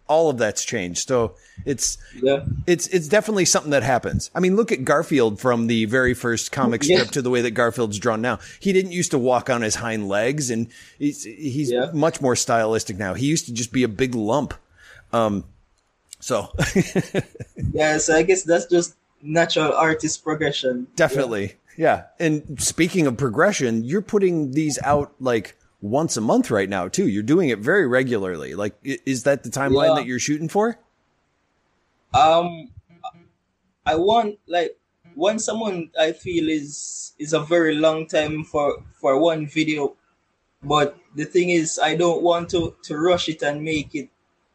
[0.08, 1.08] all of that's changed.
[1.08, 4.32] So it's yeah, it's it's definitely something that happens.
[4.36, 7.12] I mean, look at Garfield from the very first comic strip Yeah.
[7.12, 8.40] to the way that Garfield's drawn now.
[8.60, 10.68] He didn't used to walk on his hind legs, and
[11.00, 11.92] he's he's Yeah.
[11.94, 13.14] much more stylistic now.
[13.14, 14.54] He used to just be a big lump.
[15.14, 15.46] Um,
[16.20, 16.52] so
[17.74, 17.98] yeah.
[17.98, 20.88] So I guess that's just natural artist progression.
[20.96, 22.06] definitely, yeah.
[22.20, 27.08] And speaking of progression, you're putting these out like once a month right now too.
[27.08, 28.56] You're doing it very regularly.
[28.56, 29.96] Like, is that the timeline yeah.
[29.96, 30.80] that you're shooting for?
[32.14, 32.72] Um,
[33.86, 34.78] I want like
[35.16, 35.92] once someone.
[36.00, 39.96] I feel is is a very long time for for one video,
[40.64, 44.10] but the thing is, I don't want to to rush it and make it.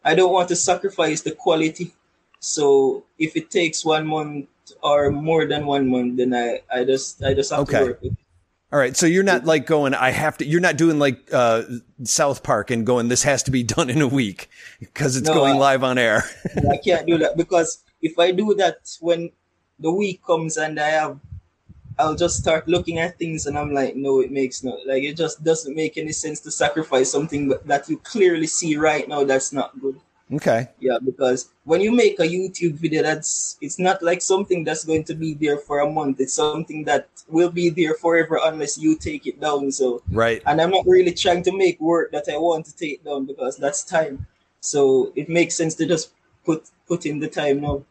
[0.04, 1.94] I don't want to sacrifice the quality.
[2.40, 4.48] So if it takes one month
[4.82, 7.78] or more than one month, then I I just I just have okay.
[7.78, 8.16] to work with
[8.72, 8.96] all right.
[8.96, 11.64] So you're not like going, I have to, you're not doing like, uh,
[12.04, 14.48] South Park and going, this has to be done in a week
[14.80, 16.24] because it's no, going I, live on air.
[16.70, 19.30] I can't do that because if I do that when
[19.78, 21.20] the week comes and I have,
[21.98, 25.18] I'll just start looking at things and I'm like, no, it makes no, like, it
[25.18, 29.52] just doesn't make any sense to sacrifice something that you clearly see right now that's
[29.52, 30.00] not good.
[30.32, 30.68] Okay.
[30.80, 35.04] Yeah, because when you make a YouTube video, that's it's not like something that's going
[35.04, 36.20] to be there for a month.
[36.20, 39.70] It's something that will be there forever unless you take it down.
[39.72, 40.42] So right.
[40.46, 43.58] And I'm not really trying to make work that I want to take down because
[43.58, 44.26] that's time.
[44.60, 46.12] So it makes sense to just
[46.44, 47.84] put put in the time now.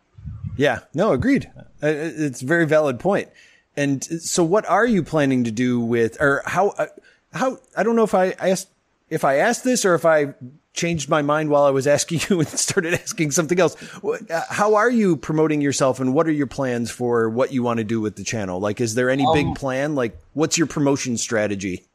[0.58, 0.80] Yeah.
[0.94, 1.52] No, agreed.
[1.58, 3.30] Uh, it's a very valid point.
[3.78, 6.70] And so, what are you planning to do with, or how?
[6.70, 6.88] Uh,
[7.34, 8.70] how I don't know if I asked
[9.10, 10.34] if I asked this or if I
[10.74, 13.76] changed my mind while I was asking you and started asking something else.
[14.04, 17.78] Uh, how are you promoting yourself and what are your plans for what you want
[17.78, 18.60] to do with the channel?
[18.60, 19.96] Like, is there any um, big plan?
[19.96, 21.86] Like, what's your promotion strategy?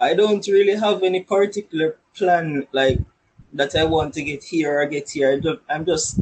[0.00, 2.98] I don't really have any particular plan, like,
[3.52, 5.40] that I want to get here or get here.
[5.68, 6.18] I'm just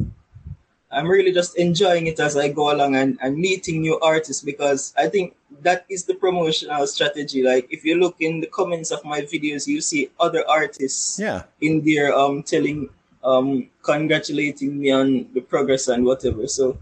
[0.91, 4.93] I'm really just enjoying it as I go along and, and meeting new artists because
[4.97, 7.43] I think that is the promotional strategy.
[7.43, 11.43] Like if you look in the comments of my videos, you see other artists yeah.
[11.61, 12.89] in there um telling
[13.23, 16.47] um congratulating me on the progress and whatever.
[16.47, 16.77] So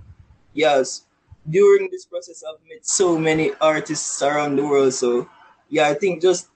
[0.53, 1.03] yes,
[1.47, 4.93] during this process I've met so many artists around the world.
[4.93, 5.29] So
[5.69, 6.47] yeah, I think just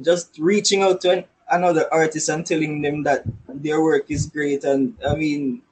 [0.00, 4.64] just reaching out to an, another artist and telling them that their work is great
[4.64, 5.62] and I mean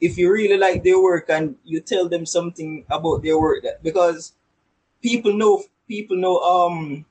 [0.00, 3.82] if you really like their work and you tell them something about their work that,
[3.82, 4.32] because
[5.02, 7.04] people know people know um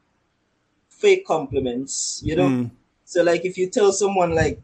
[0.90, 2.50] fake compliments you know?
[2.50, 2.72] Mm.
[3.04, 4.62] so like if you tell someone like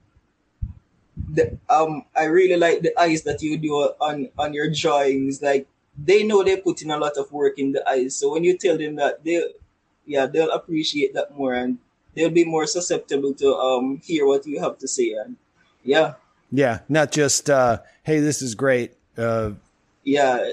[1.33, 5.67] the, um i really like the eyes that you do on on your drawings like
[5.97, 8.57] they know they put in a lot of work in the eyes so when you
[8.57, 9.43] tell them that they
[10.05, 11.77] yeah they'll appreciate that more and
[12.15, 15.35] they'll be more susceptible to um hear what you have to say and
[15.83, 16.13] yeah.
[16.51, 17.79] Yeah, not just uh,
[18.11, 18.93] hey, this is great.
[19.17, 19.51] Uh,
[20.03, 20.51] yeah.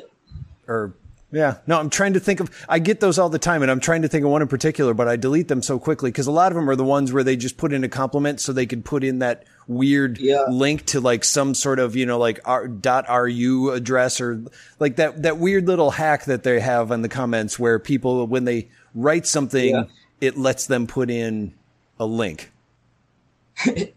[0.68, 0.94] Or
[1.32, 2.50] yeah, no, I'm trying to think of.
[2.68, 4.94] I get those all the time, and I'm trying to think of one in particular,
[4.94, 7.24] but I delete them so quickly because a lot of them are the ones where
[7.24, 10.44] they just put in a compliment so they could put in that weird yeah.
[10.48, 14.42] link to like some sort of you know like r, dot ru address or
[14.78, 18.44] like that that weird little hack that they have in the comments where people when
[18.44, 19.84] they write something, yeah.
[20.20, 21.52] it lets them put in
[21.98, 22.50] a link.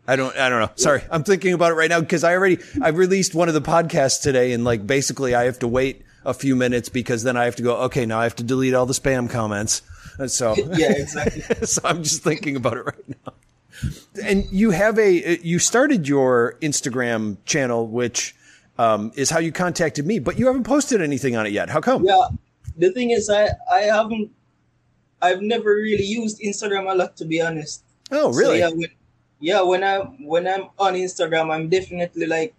[0.07, 0.71] I don't, I don't know.
[0.75, 1.01] Sorry.
[1.11, 4.21] I'm thinking about it right now because I already, I released one of the podcasts
[4.21, 7.55] today and like basically I have to wait a few minutes because then I have
[7.57, 9.81] to go, okay, now I have to delete all the spam comments.
[10.27, 11.41] So, yeah, exactly.
[11.65, 13.33] so I'm just thinking about it right now.
[14.23, 18.35] And you have a, you started your Instagram channel, which,
[18.77, 21.69] um, is how you contacted me, but you haven't posted anything on it yet.
[21.69, 22.03] How come?
[22.05, 22.27] Yeah.
[22.77, 24.31] The thing is, I, I haven't,
[25.21, 27.83] I've never really used Instagram a lot, to be honest.
[28.11, 28.59] Oh, really?
[28.59, 28.89] So, yeah, when,
[29.41, 32.53] yeah, when I when I'm on Instagram, I'm definitely like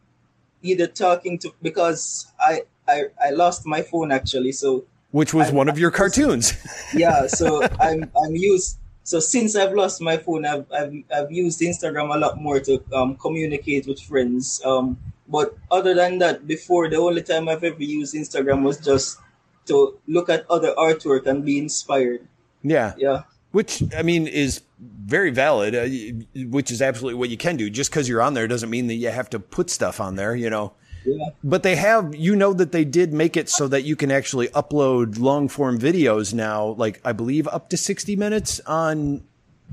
[0.62, 5.54] either talking to because I I, I lost my phone actually, so which was I'm,
[5.54, 6.52] one of your cartoons.
[6.94, 8.78] yeah, so I'm I'm used.
[9.04, 12.82] So since I've lost my phone, I've I've, I've used Instagram a lot more to
[12.92, 14.60] um, communicate with friends.
[14.64, 19.18] Um, but other than that, before the only time I've ever used Instagram was just
[19.66, 22.26] to look at other artwork and be inspired.
[22.62, 23.22] Yeah, yeah.
[23.52, 27.70] Which I mean is very valid, uh, which is absolutely what you can do.
[27.70, 30.34] Just because you're on there doesn't mean that you have to put stuff on there,
[30.34, 30.72] you know.
[31.04, 31.30] Yeah.
[31.42, 34.48] But they have, you know, that they did make it so that you can actually
[34.48, 39.22] upload long form videos now, like I believe up to 60 minutes on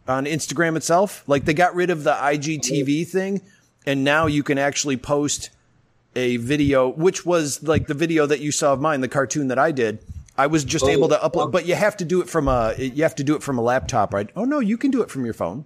[0.07, 1.23] on Instagram itself.
[1.27, 3.41] Like they got rid of the IGTV thing,
[3.85, 5.51] and now you can actually post
[6.15, 9.59] a video, which was like the video that you saw of mine, the cartoon that
[9.59, 9.99] I did
[10.39, 12.73] I was just oh, able to upload, but you have to do it from a
[12.77, 14.29] you have to do it from a laptop, right?
[14.37, 15.65] Oh no, you can do it from your phone.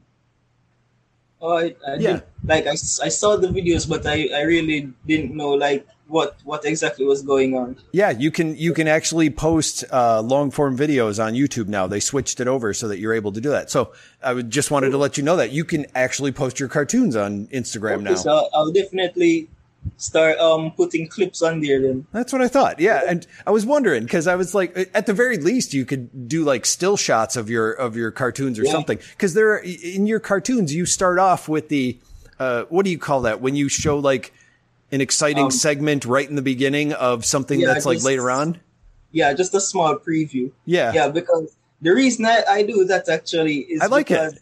[1.39, 2.13] Oh, I, I yeah.
[2.13, 6.37] Did, like I, I saw the videos, but I, I really didn't know like what
[6.43, 7.77] what exactly was going on.
[7.91, 11.85] Yeah, you can you can actually post uh, long form videos on YouTube now.
[11.85, 13.69] They switched it over so that you're able to do that.
[13.69, 13.93] So
[14.23, 17.15] I would just wanted to let you know that you can actually post your cartoons
[17.15, 18.15] on Instagram okay, now.
[18.15, 19.49] So I'll definitely
[19.97, 22.05] start um putting clips on there then.
[22.11, 22.79] That's what I thought.
[22.79, 26.27] Yeah, and I was wondering because I was like, at the very least, you could
[26.27, 28.71] do like still shots of your of your cartoons or Yeah.
[28.71, 28.97] something.
[29.11, 31.97] Because there, are, in your cartoons, you start off with the
[32.39, 34.33] uh, what do you call that when you show like
[34.91, 38.29] an exciting Um, segment right in the beginning of something Yeah, that's like just- later
[38.29, 38.59] on.
[39.11, 40.51] Yeah, just a small preview.
[40.65, 44.39] Yeah, Yeah, because the reason I, I do that actually is I like it.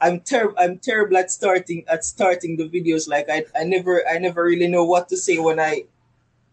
[0.00, 0.54] I'm terrible.
[0.58, 3.08] I'm terrible at starting at starting the videos.
[3.08, 5.84] Like I, I never I never really know what to say when I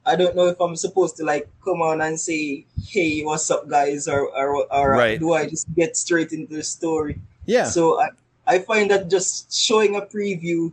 [0.05, 3.67] I don't know if I'm supposed to like come on and say, "Hey, what's up,
[3.67, 5.19] guys?" or or, or Right.
[5.19, 7.19] do I just get straight into the story?
[7.45, 7.65] yeah.
[7.65, 8.09] So I,
[8.45, 10.71] I find that just showing a preview,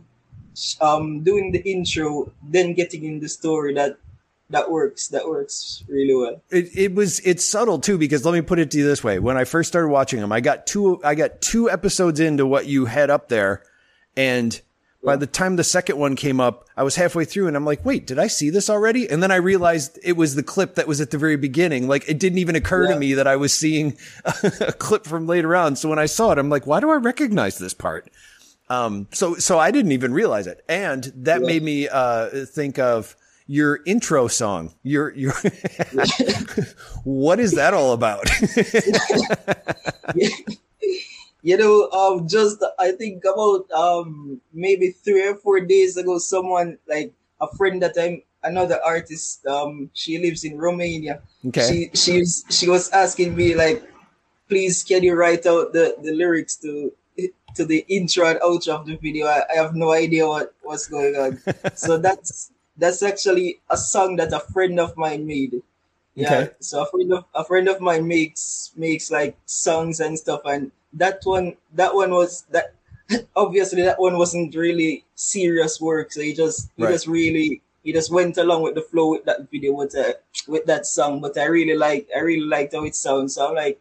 [0.81, 3.97] um, doing the intro, then getting in the story that
[4.49, 5.07] that works.
[5.09, 6.41] That works really well.
[6.51, 9.17] it, it was it's subtle too because let me put it to you this way
[9.19, 12.65] when i first started watching them i got two i got two episodes into what
[12.67, 13.63] you had up there
[14.15, 14.61] and
[15.03, 17.83] by the time the second one came up i was halfway through and i'm like
[17.85, 20.87] wait did i see this already and then i realized it was the clip that
[20.87, 23.51] was at the very beginning like it didn't even occur to me that i was
[23.53, 26.89] seeing a clip from later on so when i saw it i'm like why do
[26.91, 28.09] i recognize this part
[28.67, 30.65] um, so, so I didn't even realize it.
[30.67, 31.45] And that Yeah.
[31.45, 33.15] made me, uh, think of
[33.47, 34.73] your intro song.
[34.83, 35.33] Your, your,
[37.03, 38.29] what is that all about?
[41.45, 46.79] You know, um, just I think about um maybe three or four days ago, someone
[46.89, 49.45] like a friend that I'm another artist.
[49.45, 51.21] Um, she lives in Romania.
[51.45, 51.69] okay.
[51.69, 53.85] She she's she was asking me like,
[54.49, 56.89] please can you write out the the lyrics to
[57.53, 59.27] to the intro and outro of the video?
[59.27, 61.37] I, I have no idea what what's going on.
[61.75, 65.61] so that's that's actually a song that a friend of mine made.
[66.15, 66.33] Yeah.
[66.33, 66.51] Okay.
[66.59, 70.71] So a friend of a friend of mine makes makes like songs and stuff, and
[70.93, 72.73] that one that one was that
[73.35, 76.11] obviously that one wasn't really serious work.
[76.11, 76.91] So he just he Right.
[76.91, 80.13] just really he just went along with the flow with that video with uh,
[80.47, 81.21] with that song.
[81.21, 83.35] But I really like I really liked how it sounds.
[83.35, 83.79] So I'm like,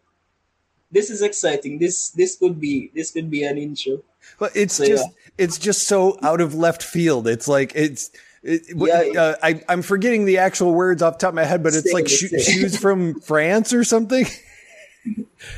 [0.91, 1.79] this is exciting.
[1.79, 4.03] This this could be this could be an intro.
[4.39, 7.29] But it's So, just, it's just so out of left field.
[7.29, 8.11] It's like, it's,
[8.45, 9.21] it, Yeah.
[9.21, 11.93] uh, I, I'm forgetting the actual words off the top of my head, but it's
[11.93, 14.27] like sho- shoes from France or something.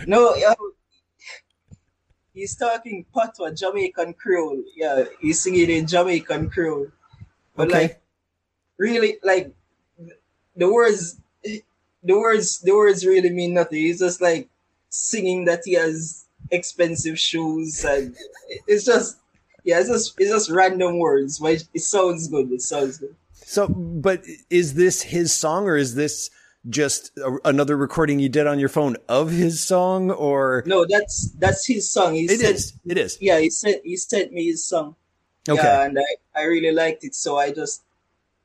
[0.08, 0.54] No, yeah.
[2.34, 4.62] He's talking patois, Jamaican Creole.
[4.76, 6.88] Yeah, he's singing in Jamaican Creole.
[7.54, 7.82] But Okay.
[7.82, 8.02] like,
[8.78, 9.54] really, like,
[10.56, 13.78] the words, the words, the words really mean nothing.
[13.78, 14.48] He's just like
[14.90, 18.14] singing that he has expensive shoes, and
[18.66, 19.18] it's just,
[19.66, 22.50] yeah, it's just, it's just random words, but it, it sounds good.
[22.52, 23.14] It sounds good.
[23.34, 26.30] So, but is this his song or is this
[26.68, 31.30] just a, another recording you did on your phone of his song or No, that's
[31.38, 32.14] that's his song.
[32.14, 33.18] He it said, is, it is.
[33.20, 34.96] yeah, he sent he sent me his song.
[35.48, 35.62] Okay.
[35.62, 37.82] Yeah, and I, I really liked it, so I just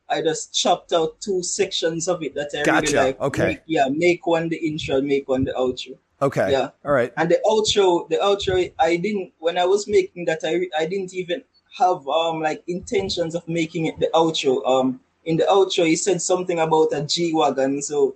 [0.07, 3.21] I just chopped out two sections of it that I Gotcha, really like.
[3.21, 3.45] okay.
[3.47, 5.97] Make, yeah, make one the intro, make one the outro.
[6.21, 6.51] Okay.
[6.51, 6.69] Yeah.
[6.85, 7.11] All right.
[7.17, 11.13] And the outro, the outro, I didn't when I was making that, I I didn't
[11.13, 11.43] even
[11.77, 14.65] have um like intentions of making it the outro.
[14.65, 18.15] Um, in the outro, he said something about a G wagon, so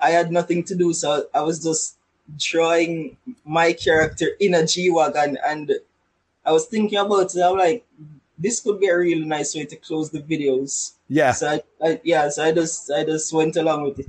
[0.00, 1.96] I had nothing to do, so I was just
[2.38, 5.72] drawing my character in a G wagon, and
[6.44, 7.42] I was thinking about it.
[7.42, 7.84] I'm like,
[8.38, 10.92] this could be a really nice way to close the videos.
[11.08, 11.32] Yeah.
[11.32, 14.06] So I, I yeah, so I just I just went along with it.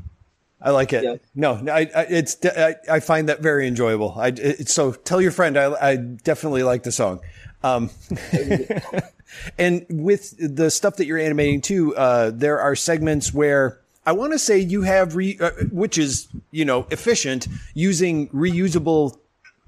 [0.62, 1.04] I like it.
[1.04, 1.16] Yeah.
[1.36, 4.14] No, I, I, it's, I, I find that very enjoyable.
[4.18, 7.20] I, it, so tell your friend, I, I definitely like the song.
[7.64, 7.90] Um,
[9.58, 14.34] and with the stuff that you're animating too, uh, there are segments where I want
[14.34, 19.18] to say you have re, uh, which is, you know, efficient using reusable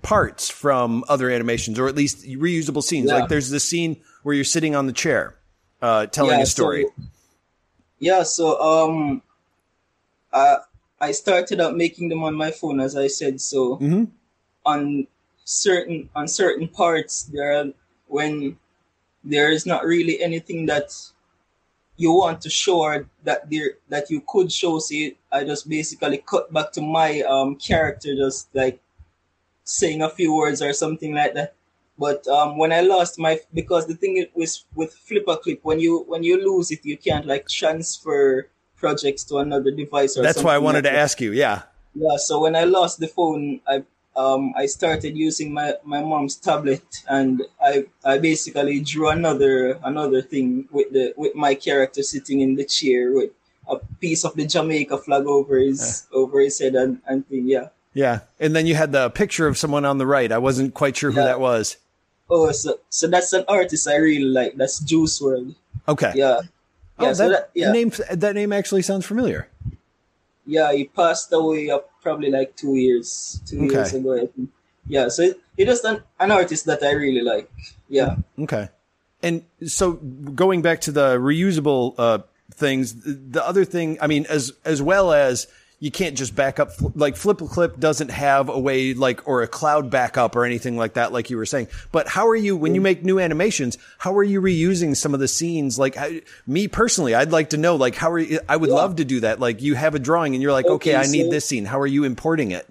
[0.02, 3.10] parts from other animations or at least reusable scenes.
[3.10, 3.18] Yeah.
[3.20, 5.36] Like there's this scene where you're sitting on the chair,
[5.82, 6.84] uh, telling Yeah, a story.
[6.84, 7.04] so-
[8.02, 9.22] yeah, so um,
[10.32, 10.60] I
[11.02, 13.42] I started out making them on my phone, as I said.
[13.42, 14.10] So Mhm.
[14.66, 15.08] on
[15.46, 17.74] certain on certain parts, there are
[18.08, 18.58] when
[19.24, 20.94] there is not really anything that
[21.98, 24.80] you want to show or that there that you could show.
[24.80, 28.80] So you- I just basically cut back to my um character, just like
[29.64, 31.54] saying a few words or something like that.
[31.98, 36.24] But um, when I lost my, because the thing with with FlipaClip, when you when
[36.24, 38.48] you lose it, you can't like transfer
[38.80, 40.18] projects to another device.
[40.18, 41.32] Or That's why I wanted like to ask you.
[41.32, 41.64] Yeah.
[41.96, 43.84] Yeah, so when I lost the phone, I
[44.16, 50.22] um I started using my, my mom's tablet and I I basically drew another another
[50.22, 53.32] thing with the with my character sitting in the chair with
[53.68, 57.70] a piece of the Jamaica flag over his over his head and, and thing, yeah.
[57.94, 58.22] Yeah.
[58.40, 60.32] And then you had the picture of someone on the right.
[60.32, 61.26] I wasn't quite sure who Yeah.
[61.26, 61.78] that was.
[62.30, 64.56] Oh so so that's an artist I really like.
[64.56, 65.56] That's Juice WRLD.
[65.88, 66.14] Okay.
[66.16, 66.42] Yeah.
[67.00, 67.72] Oh, so that, that yeah.
[67.72, 69.48] name that name actually sounds familiar.
[70.46, 73.74] Yeah, he passed away uh, probably like two years, two okay.
[73.76, 74.16] years ago.
[74.16, 74.50] I think.
[74.88, 77.52] Yeah, so it, it is an, an artist that I really like.
[77.88, 78.16] Yeah.
[78.40, 78.70] Okay.
[79.22, 82.20] And so going back to the reusable uh,
[82.54, 85.48] things, the other thing, I mean, as as well as
[85.80, 86.72] you can't just back up.
[86.96, 91.14] Like FlipaClip doesn't have a way like or a cloud backup or anything like that
[91.14, 91.68] like you were saying.
[91.92, 95.20] But how are you when you make new animations how are you reusing some of
[95.20, 95.80] the scenes?
[95.80, 96.10] Like how,
[96.46, 98.76] me personally i'd like to know like how are you i would yeah.
[98.76, 99.40] love to do that.
[99.40, 101.66] Like you have a drawing and you're like okay, okay i need this scene.
[101.66, 102.68] How are you importing it?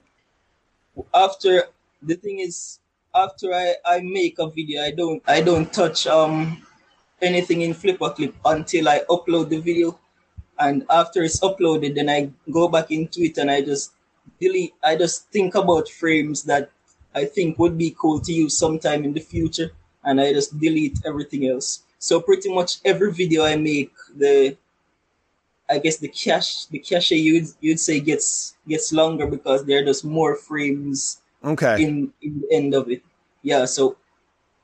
[1.15, 1.65] After
[2.03, 2.79] the thing is
[3.15, 6.63] after i i make a video i don't i don't touch um
[7.21, 9.99] anything in FlipaClip until i upload the video
[10.59, 13.93] and after it's uploaded then i go back into it and i just
[14.41, 16.71] delete i just think about frames that
[17.15, 19.71] i think would be cool to use sometime in the future
[20.05, 21.83] and i just delete everything else.
[21.99, 24.57] So pretty much every video i make the
[25.69, 29.85] i guess the cache the cache you'd you'd say gets gets longer because there are
[29.85, 31.83] just more frames okay.
[31.83, 33.03] in, in the end of it.
[33.43, 33.97] Yeah so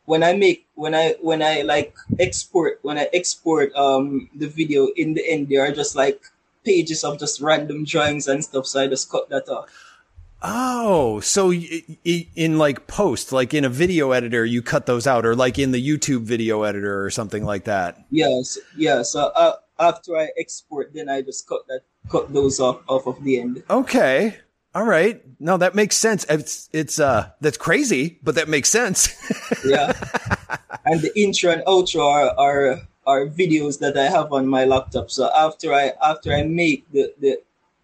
[0.07, 4.89] when I make when I when I like export when I export um the video
[4.97, 6.21] in the end there are just like
[6.65, 9.69] pages of just random drawings and stuff so I just cut that off.
[10.47, 15.35] Oh, so in like post, like in a video editor, you cut those out, or
[15.35, 18.05] like in the YouTube video editor or something like that.
[18.11, 19.01] Yes, yeah.
[19.01, 23.25] So uh, after I export, then I just cut that, cut those off off of
[23.25, 23.63] the end.
[23.71, 24.37] Okay,
[24.75, 25.23] all right.
[25.41, 26.27] No, that makes sense.
[26.29, 29.09] It's it's uh that's crazy, but that makes sense.
[29.65, 29.93] yeah.
[30.85, 35.11] And the intro and outro are, are are videos that I have on my laptop.
[35.11, 37.41] So after I after I make the the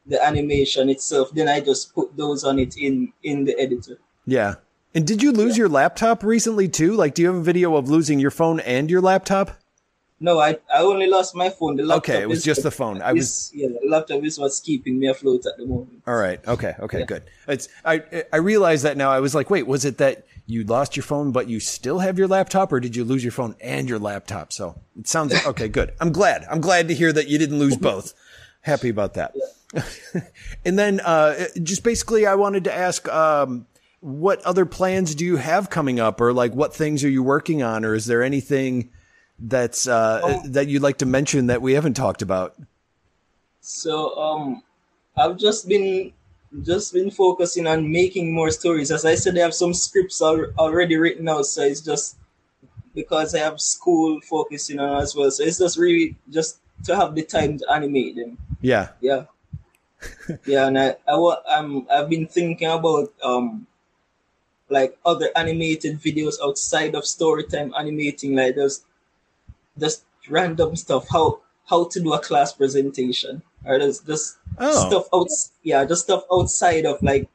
[0.07, 3.99] the animation itself, then I just put those on it in in the editor.
[4.27, 4.55] Yeah.
[4.95, 5.63] And did you lose yeah.
[5.63, 6.95] your laptop recently too?
[6.95, 9.60] Like do you have a video of losing your phone and your laptop?
[10.23, 11.77] No, I, I only lost my phone.
[11.77, 13.01] The laptop okay, it was just the phone.
[13.01, 16.03] I was yeah, the laptop is what's keeping me afloat at the moment.
[16.07, 16.47] All right.
[16.47, 16.75] Okay.
[16.79, 17.01] Okay.
[17.01, 17.05] Yeah.
[17.07, 17.23] Good.
[17.49, 19.11] It's I I realized that now.
[19.11, 22.18] I was like, wait, was it that you lost your phone but you still have
[22.18, 24.53] your laptop, or did you lose your phone and your laptop?
[24.53, 25.68] So it sounds okay.
[25.68, 25.95] Good.
[26.01, 26.45] I'm glad.
[26.51, 28.12] I'm glad to hear that you didn't lose both.
[28.61, 29.33] Happy about that.
[29.35, 30.21] Yeah.
[30.66, 33.09] and then uh, just basically, I wanted to ask.
[33.09, 33.66] Um,
[34.03, 37.62] what other plans do you have coming up or like what things are you working
[37.62, 38.91] on or is there anything
[39.41, 40.43] that's uh, oh.
[40.49, 42.57] that you'd like to mention that we haven't talked about?
[43.61, 44.62] So um,
[45.16, 46.12] I've just been
[46.62, 48.91] just been focusing on making more stories.
[48.91, 52.16] As I said, I have some scripts al- already written out, so it's just
[52.95, 55.30] because I have school focusing on as well.
[55.30, 58.38] So it's just really just to have the time to animate them.
[58.61, 58.88] Yeah.
[59.01, 59.24] Yeah.
[60.47, 63.66] yeah, and I, I I'm I've been thinking about um
[64.70, 68.82] like other animated videos outside of storytime animating like those
[69.79, 71.09] just random stuff.
[71.09, 74.89] How how to do a class presentation or just just oh.
[74.89, 75.29] stuff out
[75.62, 77.29] yeah just stuff outside of like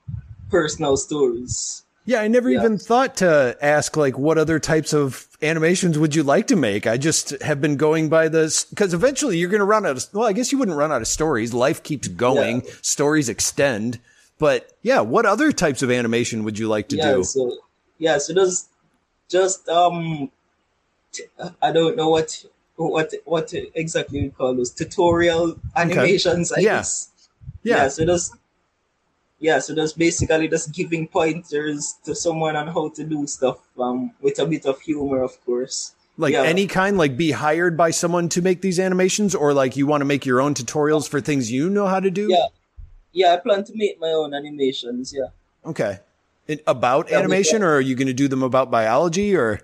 [0.49, 1.83] personal stories.
[2.07, 2.59] Yeah, I never yeah.
[2.59, 6.86] even thought to ask like what other types of animations would you like to make?
[6.86, 10.05] I just have been going by this because eventually you're going to run out of
[10.13, 11.53] well, I guess you wouldn't run out of stories.
[11.53, 12.71] Life keeps going, yeah.
[12.81, 13.99] stories extend.
[14.38, 17.23] But yeah, what other types of animation would you like to yeah, do?
[17.23, 17.57] So,
[17.97, 18.69] yeah, so just
[19.27, 20.29] just um
[21.61, 22.45] I don't know what
[22.76, 26.51] what what exactly we call those tutorial animations.
[26.51, 26.61] Okay.
[26.61, 26.78] I yeah.
[26.78, 27.09] guess.
[27.63, 27.76] Yeah.
[27.76, 27.88] yeah.
[27.88, 28.36] So just
[29.39, 34.11] yeah, so just basically just giving pointers to someone on how to do stuff um,
[34.22, 35.93] with a bit of humor, of course.
[36.18, 36.43] Like yeah.
[36.43, 40.01] any kind, like be hired by someone to make these animations, or like you want
[40.01, 42.28] to make your own tutorials for things you know how to do.
[42.30, 42.47] Yeah,
[43.11, 45.13] yeah, I plan to make my own animations.
[45.13, 45.28] Yeah.
[45.66, 45.99] Okay.
[46.66, 49.61] about yeah, animation, or are you going to do them about biology, or?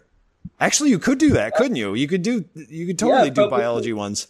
[0.61, 1.95] Actually, you could do that, couldn't you?
[1.95, 3.97] You could do you could totally yeah, do biology could.
[3.97, 4.27] ones.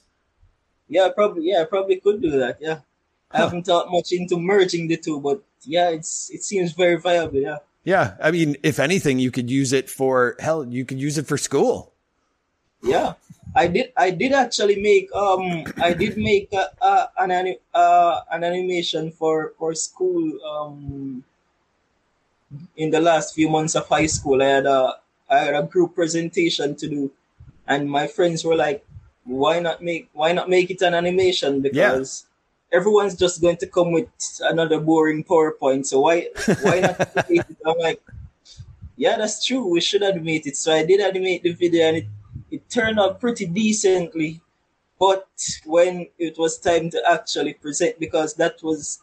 [0.88, 1.52] Yeah, probably.
[1.52, 2.58] Yeah, I probably could do that.
[2.62, 2.80] Yeah,
[3.32, 7.36] I haven't thought much into merging the two, but yeah, it's it seems very viable.
[7.36, 7.58] Yeah.
[7.84, 10.64] Yeah, I mean, if anything, you could use it for hell.
[10.64, 11.92] You could use it for school.
[12.82, 13.14] Yeah,
[13.54, 13.92] I did.
[13.98, 15.66] I did actually make um.
[15.84, 21.26] I did make a, a, an uh, an animation for for school um.
[22.78, 24.96] In the last few months of high school, I had a
[25.32, 27.12] I had a group presentation to do,
[27.66, 28.86] and my friends were like,
[29.24, 31.62] "Why not make Why not make it an animation?
[31.62, 32.78] Because yeah.
[32.80, 34.10] everyone's just going to come with
[34.42, 35.86] another boring PowerPoint.
[35.86, 36.28] So why
[36.62, 38.02] why not it?" I'm like,
[38.98, 39.66] "Yeah, that's true.
[39.66, 42.08] We should animate it." So I did animate the video, and it
[42.52, 44.42] it turned out pretty decently.
[45.00, 45.26] But
[45.66, 49.00] when it was time to actually present, because that was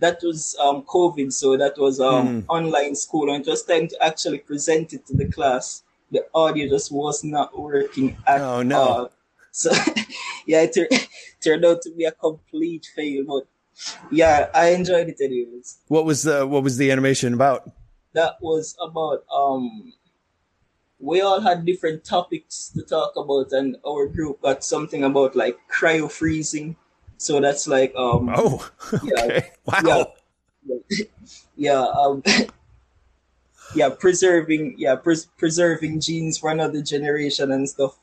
[0.00, 2.44] that was um, COVID, so that was um, mm.
[2.48, 5.82] online school, and it was time to actually present it to the class.
[6.10, 8.80] The audio just was not working at oh, no.
[8.80, 9.12] all.
[9.52, 9.70] So
[10.46, 10.88] yeah, it tur-
[11.44, 13.46] turned out to be a complete fail, but
[14.10, 15.78] yeah, I enjoyed it anyways.
[15.88, 17.70] What was the what was the animation about?
[18.12, 19.92] That was about um
[20.98, 25.58] we all had different topics to talk about and our group got something about like
[25.72, 26.76] cryo freezing.
[27.20, 28.64] So that's like um Oh,
[28.94, 29.50] okay.
[29.66, 30.14] Wow.
[30.64, 31.04] yeah,
[31.56, 32.22] yeah um
[33.74, 37.98] yeah preserving yeah pres- preserving genes for another generation and stuff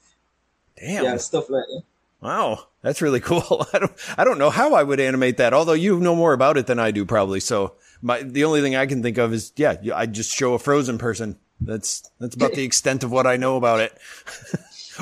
[0.80, 1.04] Damn.
[1.04, 1.82] yeah stuff like that
[2.20, 3.68] Wow, that's really cool.
[3.74, 5.54] I don't, I don't know how I would animate that.
[5.54, 7.40] Although you know more about it than I do, probably.
[7.40, 10.60] So my, the only thing I can think of is, yeah, I'd just show a
[10.60, 11.38] frozen person.
[11.62, 13.96] That's that's about the extent of what I know about it.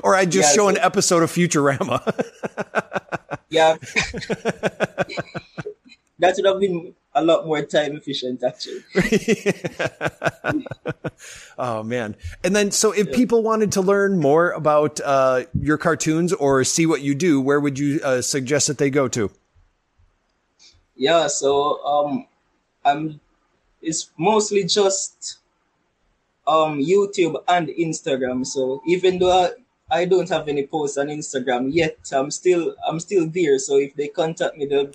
[0.03, 2.03] or I'd just Yeah, show an episode of Futurama.
[3.49, 3.75] Yeah
[6.19, 8.83] that would have been a lot more time efficient actually
[11.57, 12.15] oh man!
[12.43, 16.85] And then, so if people wanted to learn more about uh, your cartoons or see
[16.85, 19.31] what you do, where would you uh, suggest that they go to?
[20.95, 22.25] yeah so um
[22.85, 23.19] i'm
[23.81, 25.37] it's mostly just
[26.47, 29.51] um youtube and instagram so even though
[29.89, 31.97] I, don't have any posts on instagram yet.
[32.11, 33.59] I'm still i'm still there.
[33.59, 34.91] So if they contact me they'll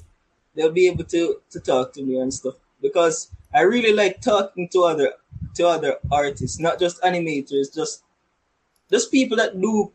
[0.55, 2.55] they'll be able to to talk to me and stuff.
[2.83, 5.13] Because i really like talking to other
[5.57, 8.03] to other artists not just animators just
[8.91, 9.93] just people that do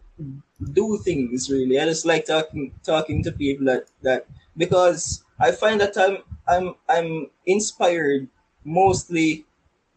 [0.72, 1.80] do things really.
[1.80, 4.28] I just like talking talking to people that that
[4.58, 6.18] because i find that i'm
[6.48, 8.28] i'm i'm inspired
[8.64, 9.46] mostly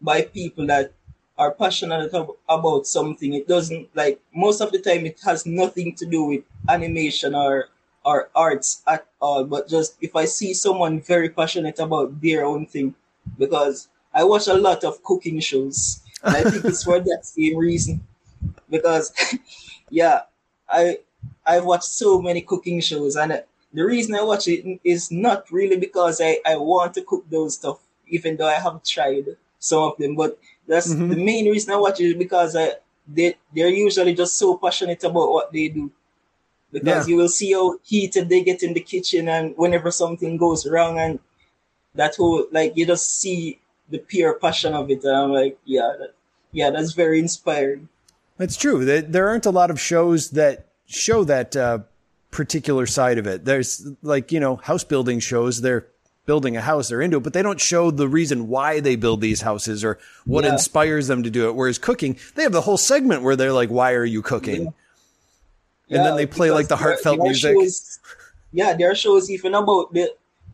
[0.01, 0.93] by people that
[1.39, 2.13] are passionate
[2.49, 3.33] about something.
[3.33, 7.69] It doesn't like most of the time it has nothing to do with animation or
[8.05, 9.45] or arts at all.
[9.45, 12.95] But just if i see someone very passionate about their own thing
[13.39, 17.57] because i watch a lot of cooking shows and i think it's for that same
[17.57, 18.03] reason.
[18.69, 19.13] Because
[19.89, 20.21] yeah
[20.69, 20.99] i
[21.45, 23.41] i've watched so many cooking shows and uh,
[23.73, 27.55] the reason i watch it is not really because i i want to cook those
[27.55, 29.25] stuff even though i have tried
[29.61, 30.15] some of them.
[30.15, 30.39] But
[30.69, 31.09] that's Mhm.
[31.13, 32.65] the main reason i watch it is because i
[33.17, 35.85] they they're usually just so passionate about what they do
[36.71, 37.11] because Yeah.
[37.11, 40.99] you will see how heated they get in the kitchen and whenever something goes wrong
[40.99, 41.19] and
[41.95, 43.59] that whole like you just see
[43.93, 46.11] the pure passion of it and i'm like yeah that,
[46.59, 47.89] yeah that's very inspiring
[48.41, 48.85] That's true.
[48.85, 50.55] There, there aren't a lot of shows that
[50.85, 51.79] show that uh,
[52.31, 53.43] particular side of it.
[53.43, 55.59] There's like, you know, house building shows.
[55.59, 55.83] They're
[56.29, 59.19] building a house, they're into it, but they don't show the reason why they build
[59.21, 59.93] these houses or
[60.25, 60.53] what Yeah.
[60.53, 61.55] inspires them to do it.
[61.55, 64.61] Whereas cooking, they have the whole segment where they're like, why are you cooking?
[65.89, 67.53] And then they play, like, the heartfelt there are music.
[67.55, 67.99] shows-
[68.51, 70.05] yeah, there are shows even about the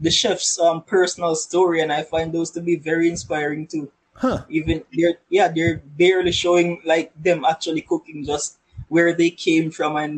[0.05, 3.85] the chef's um personal story, and I find those to be very inspiring too.
[4.23, 4.39] Huh.
[4.57, 8.49] Even they're yeah they're barely showing like them actually cooking, just
[8.93, 10.13] where they came from and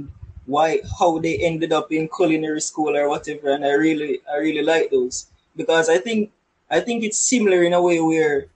[0.54, 3.48] why how they ended up in culinary school or whatever.
[3.56, 5.18] And I really I really like those
[5.58, 6.32] because I think
[6.70, 8.48] I think it's similar in a way where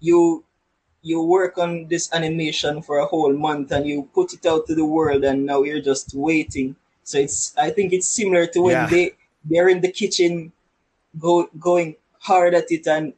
[0.00, 0.44] you
[1.02, 4.74] you work on this animation for a whole month and you put it out to
[4.74, 6.76] the world and now you're just waiting.
[7.04, 8.86] So it's i think it's similar to when Yeah.
[8.86, 9.04] they
[9.44, 10.52] they're in the kitchen
[11.18, 13.14] go going hard at it and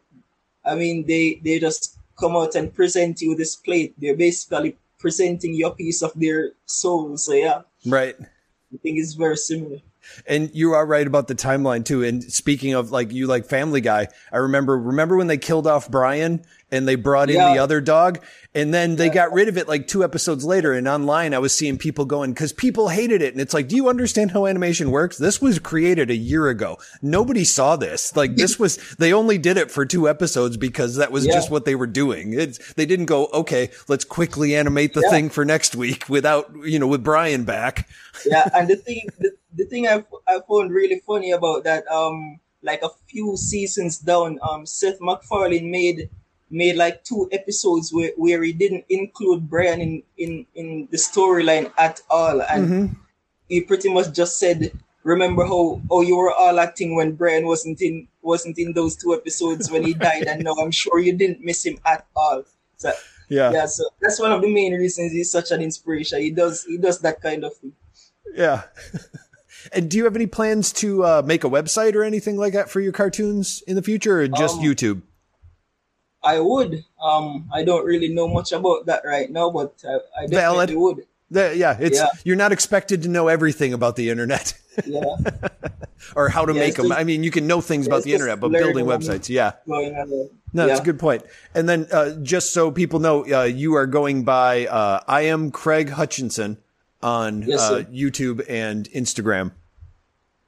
[0.64, 3.92] i mean they they just come out and present you this plate.
[3.98, 7.16] They're basically presenting you a piece of their soul.
[7.18, 7.62] So yeah.
[7.84, 8.14] Right.
[8.72, 9.80] i think it's very similar
[10.26, 12.02] And you are right about the timeline too.
[12.04, 15.90] And speaking of like you like Family Guy, I remember remember when they killed off
[15.90, 17.52] Brian and they brought in Yeah.
[17.52, 18.18] the other dog
[18.54, 21.54] and then they got rid of it like two episodes later and online I was
[21.54, 24.90] seeing people going cuz people hated it and it's like do you understand how animation
[24.90, 25.18] works?
[25.18, 26.78] This was created a year ago.
[27.02, 28.16] Nobody saw this.
[28.16, 31.34] Like this was they only did it for two episodes because that was Yeah.
[31.34, 32.32] just what they were doing.
[32.32, 35.10] It's they didn't go okay, let's quickly animate the Yeah.
[35.10, 37.86] thing for next week without, you know, with Brian back.
[38.24, 42.40] yeah and the thing the, the thing I, I found really funny about that um
[42.62, 46.08] like a few seasons down um seth macfarlane made
[46.50, 51.72] made like two episodes where, where he didn't include brian in in in the storyline
[51.78, 52.42] at all.
[52.42, 52.94] And Mm-hmm.
[53.48, 54.72] he pretty much just said
[55.02, 59.12] remember how oh you were all acting when brian wasn't in wasn't in those two
[59.14, 62.44] episodes when he died and now i'm sure you didn't miss him at all.
[62.76, 62.92] So
[63.28, 66.20] yeah so that's one of the main reasons he's such an inspiration.
[66.20, 67.72] He does he does that kind of thing.
[68.34, 68.62] Yeah.
[69.72, 72.70] and do you have any plans to uh, make a website or anything like that
[72.70, 75.02] for your cartoons in the future or just Um, YouTube?
[76.24, 76.84] I would.
[77.02, 80.74] Um, I don't really know much about that right now, but I, I definitely Valid.
[80.74, 81.06] would.
[81.30, 82.08] The- yeah, it's yeah.
[82.24, 84.52] you're not expected to know everything about the internet
[84.86, 85.02] Yeah,
[86.14, 86.88] or how to Yeah, make them.
[86.88, 89.52] just- I mean, you can know things about the internet, but building websites, yeah.
[89.66, 90.10] going on.
[90.10, 90.26] there.
[90.52, 90.66] No, yeah.
[90.68, 91.22] that's a good point.
[91.54, 95.50] And then uh, just so people know, uh, you are going by uh, I am
[95.50, 96.58] Craig Hutchinson
[97.02, 97.84] on Yes, uh.
[97.92, 99.52] YouTube and Instagram.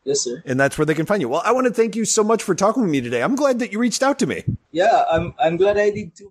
[0.05, 0.43] Yes, sir.
[0.45, 1.31] And that's where they can find you.
[1.31, 3.23] Well, I want to thank you so much for talking with me today.
[3.23, 4.45] I'm glad that you reached out to me.
[4.71, 6.31] Yeah, I'm I'm glad I did too.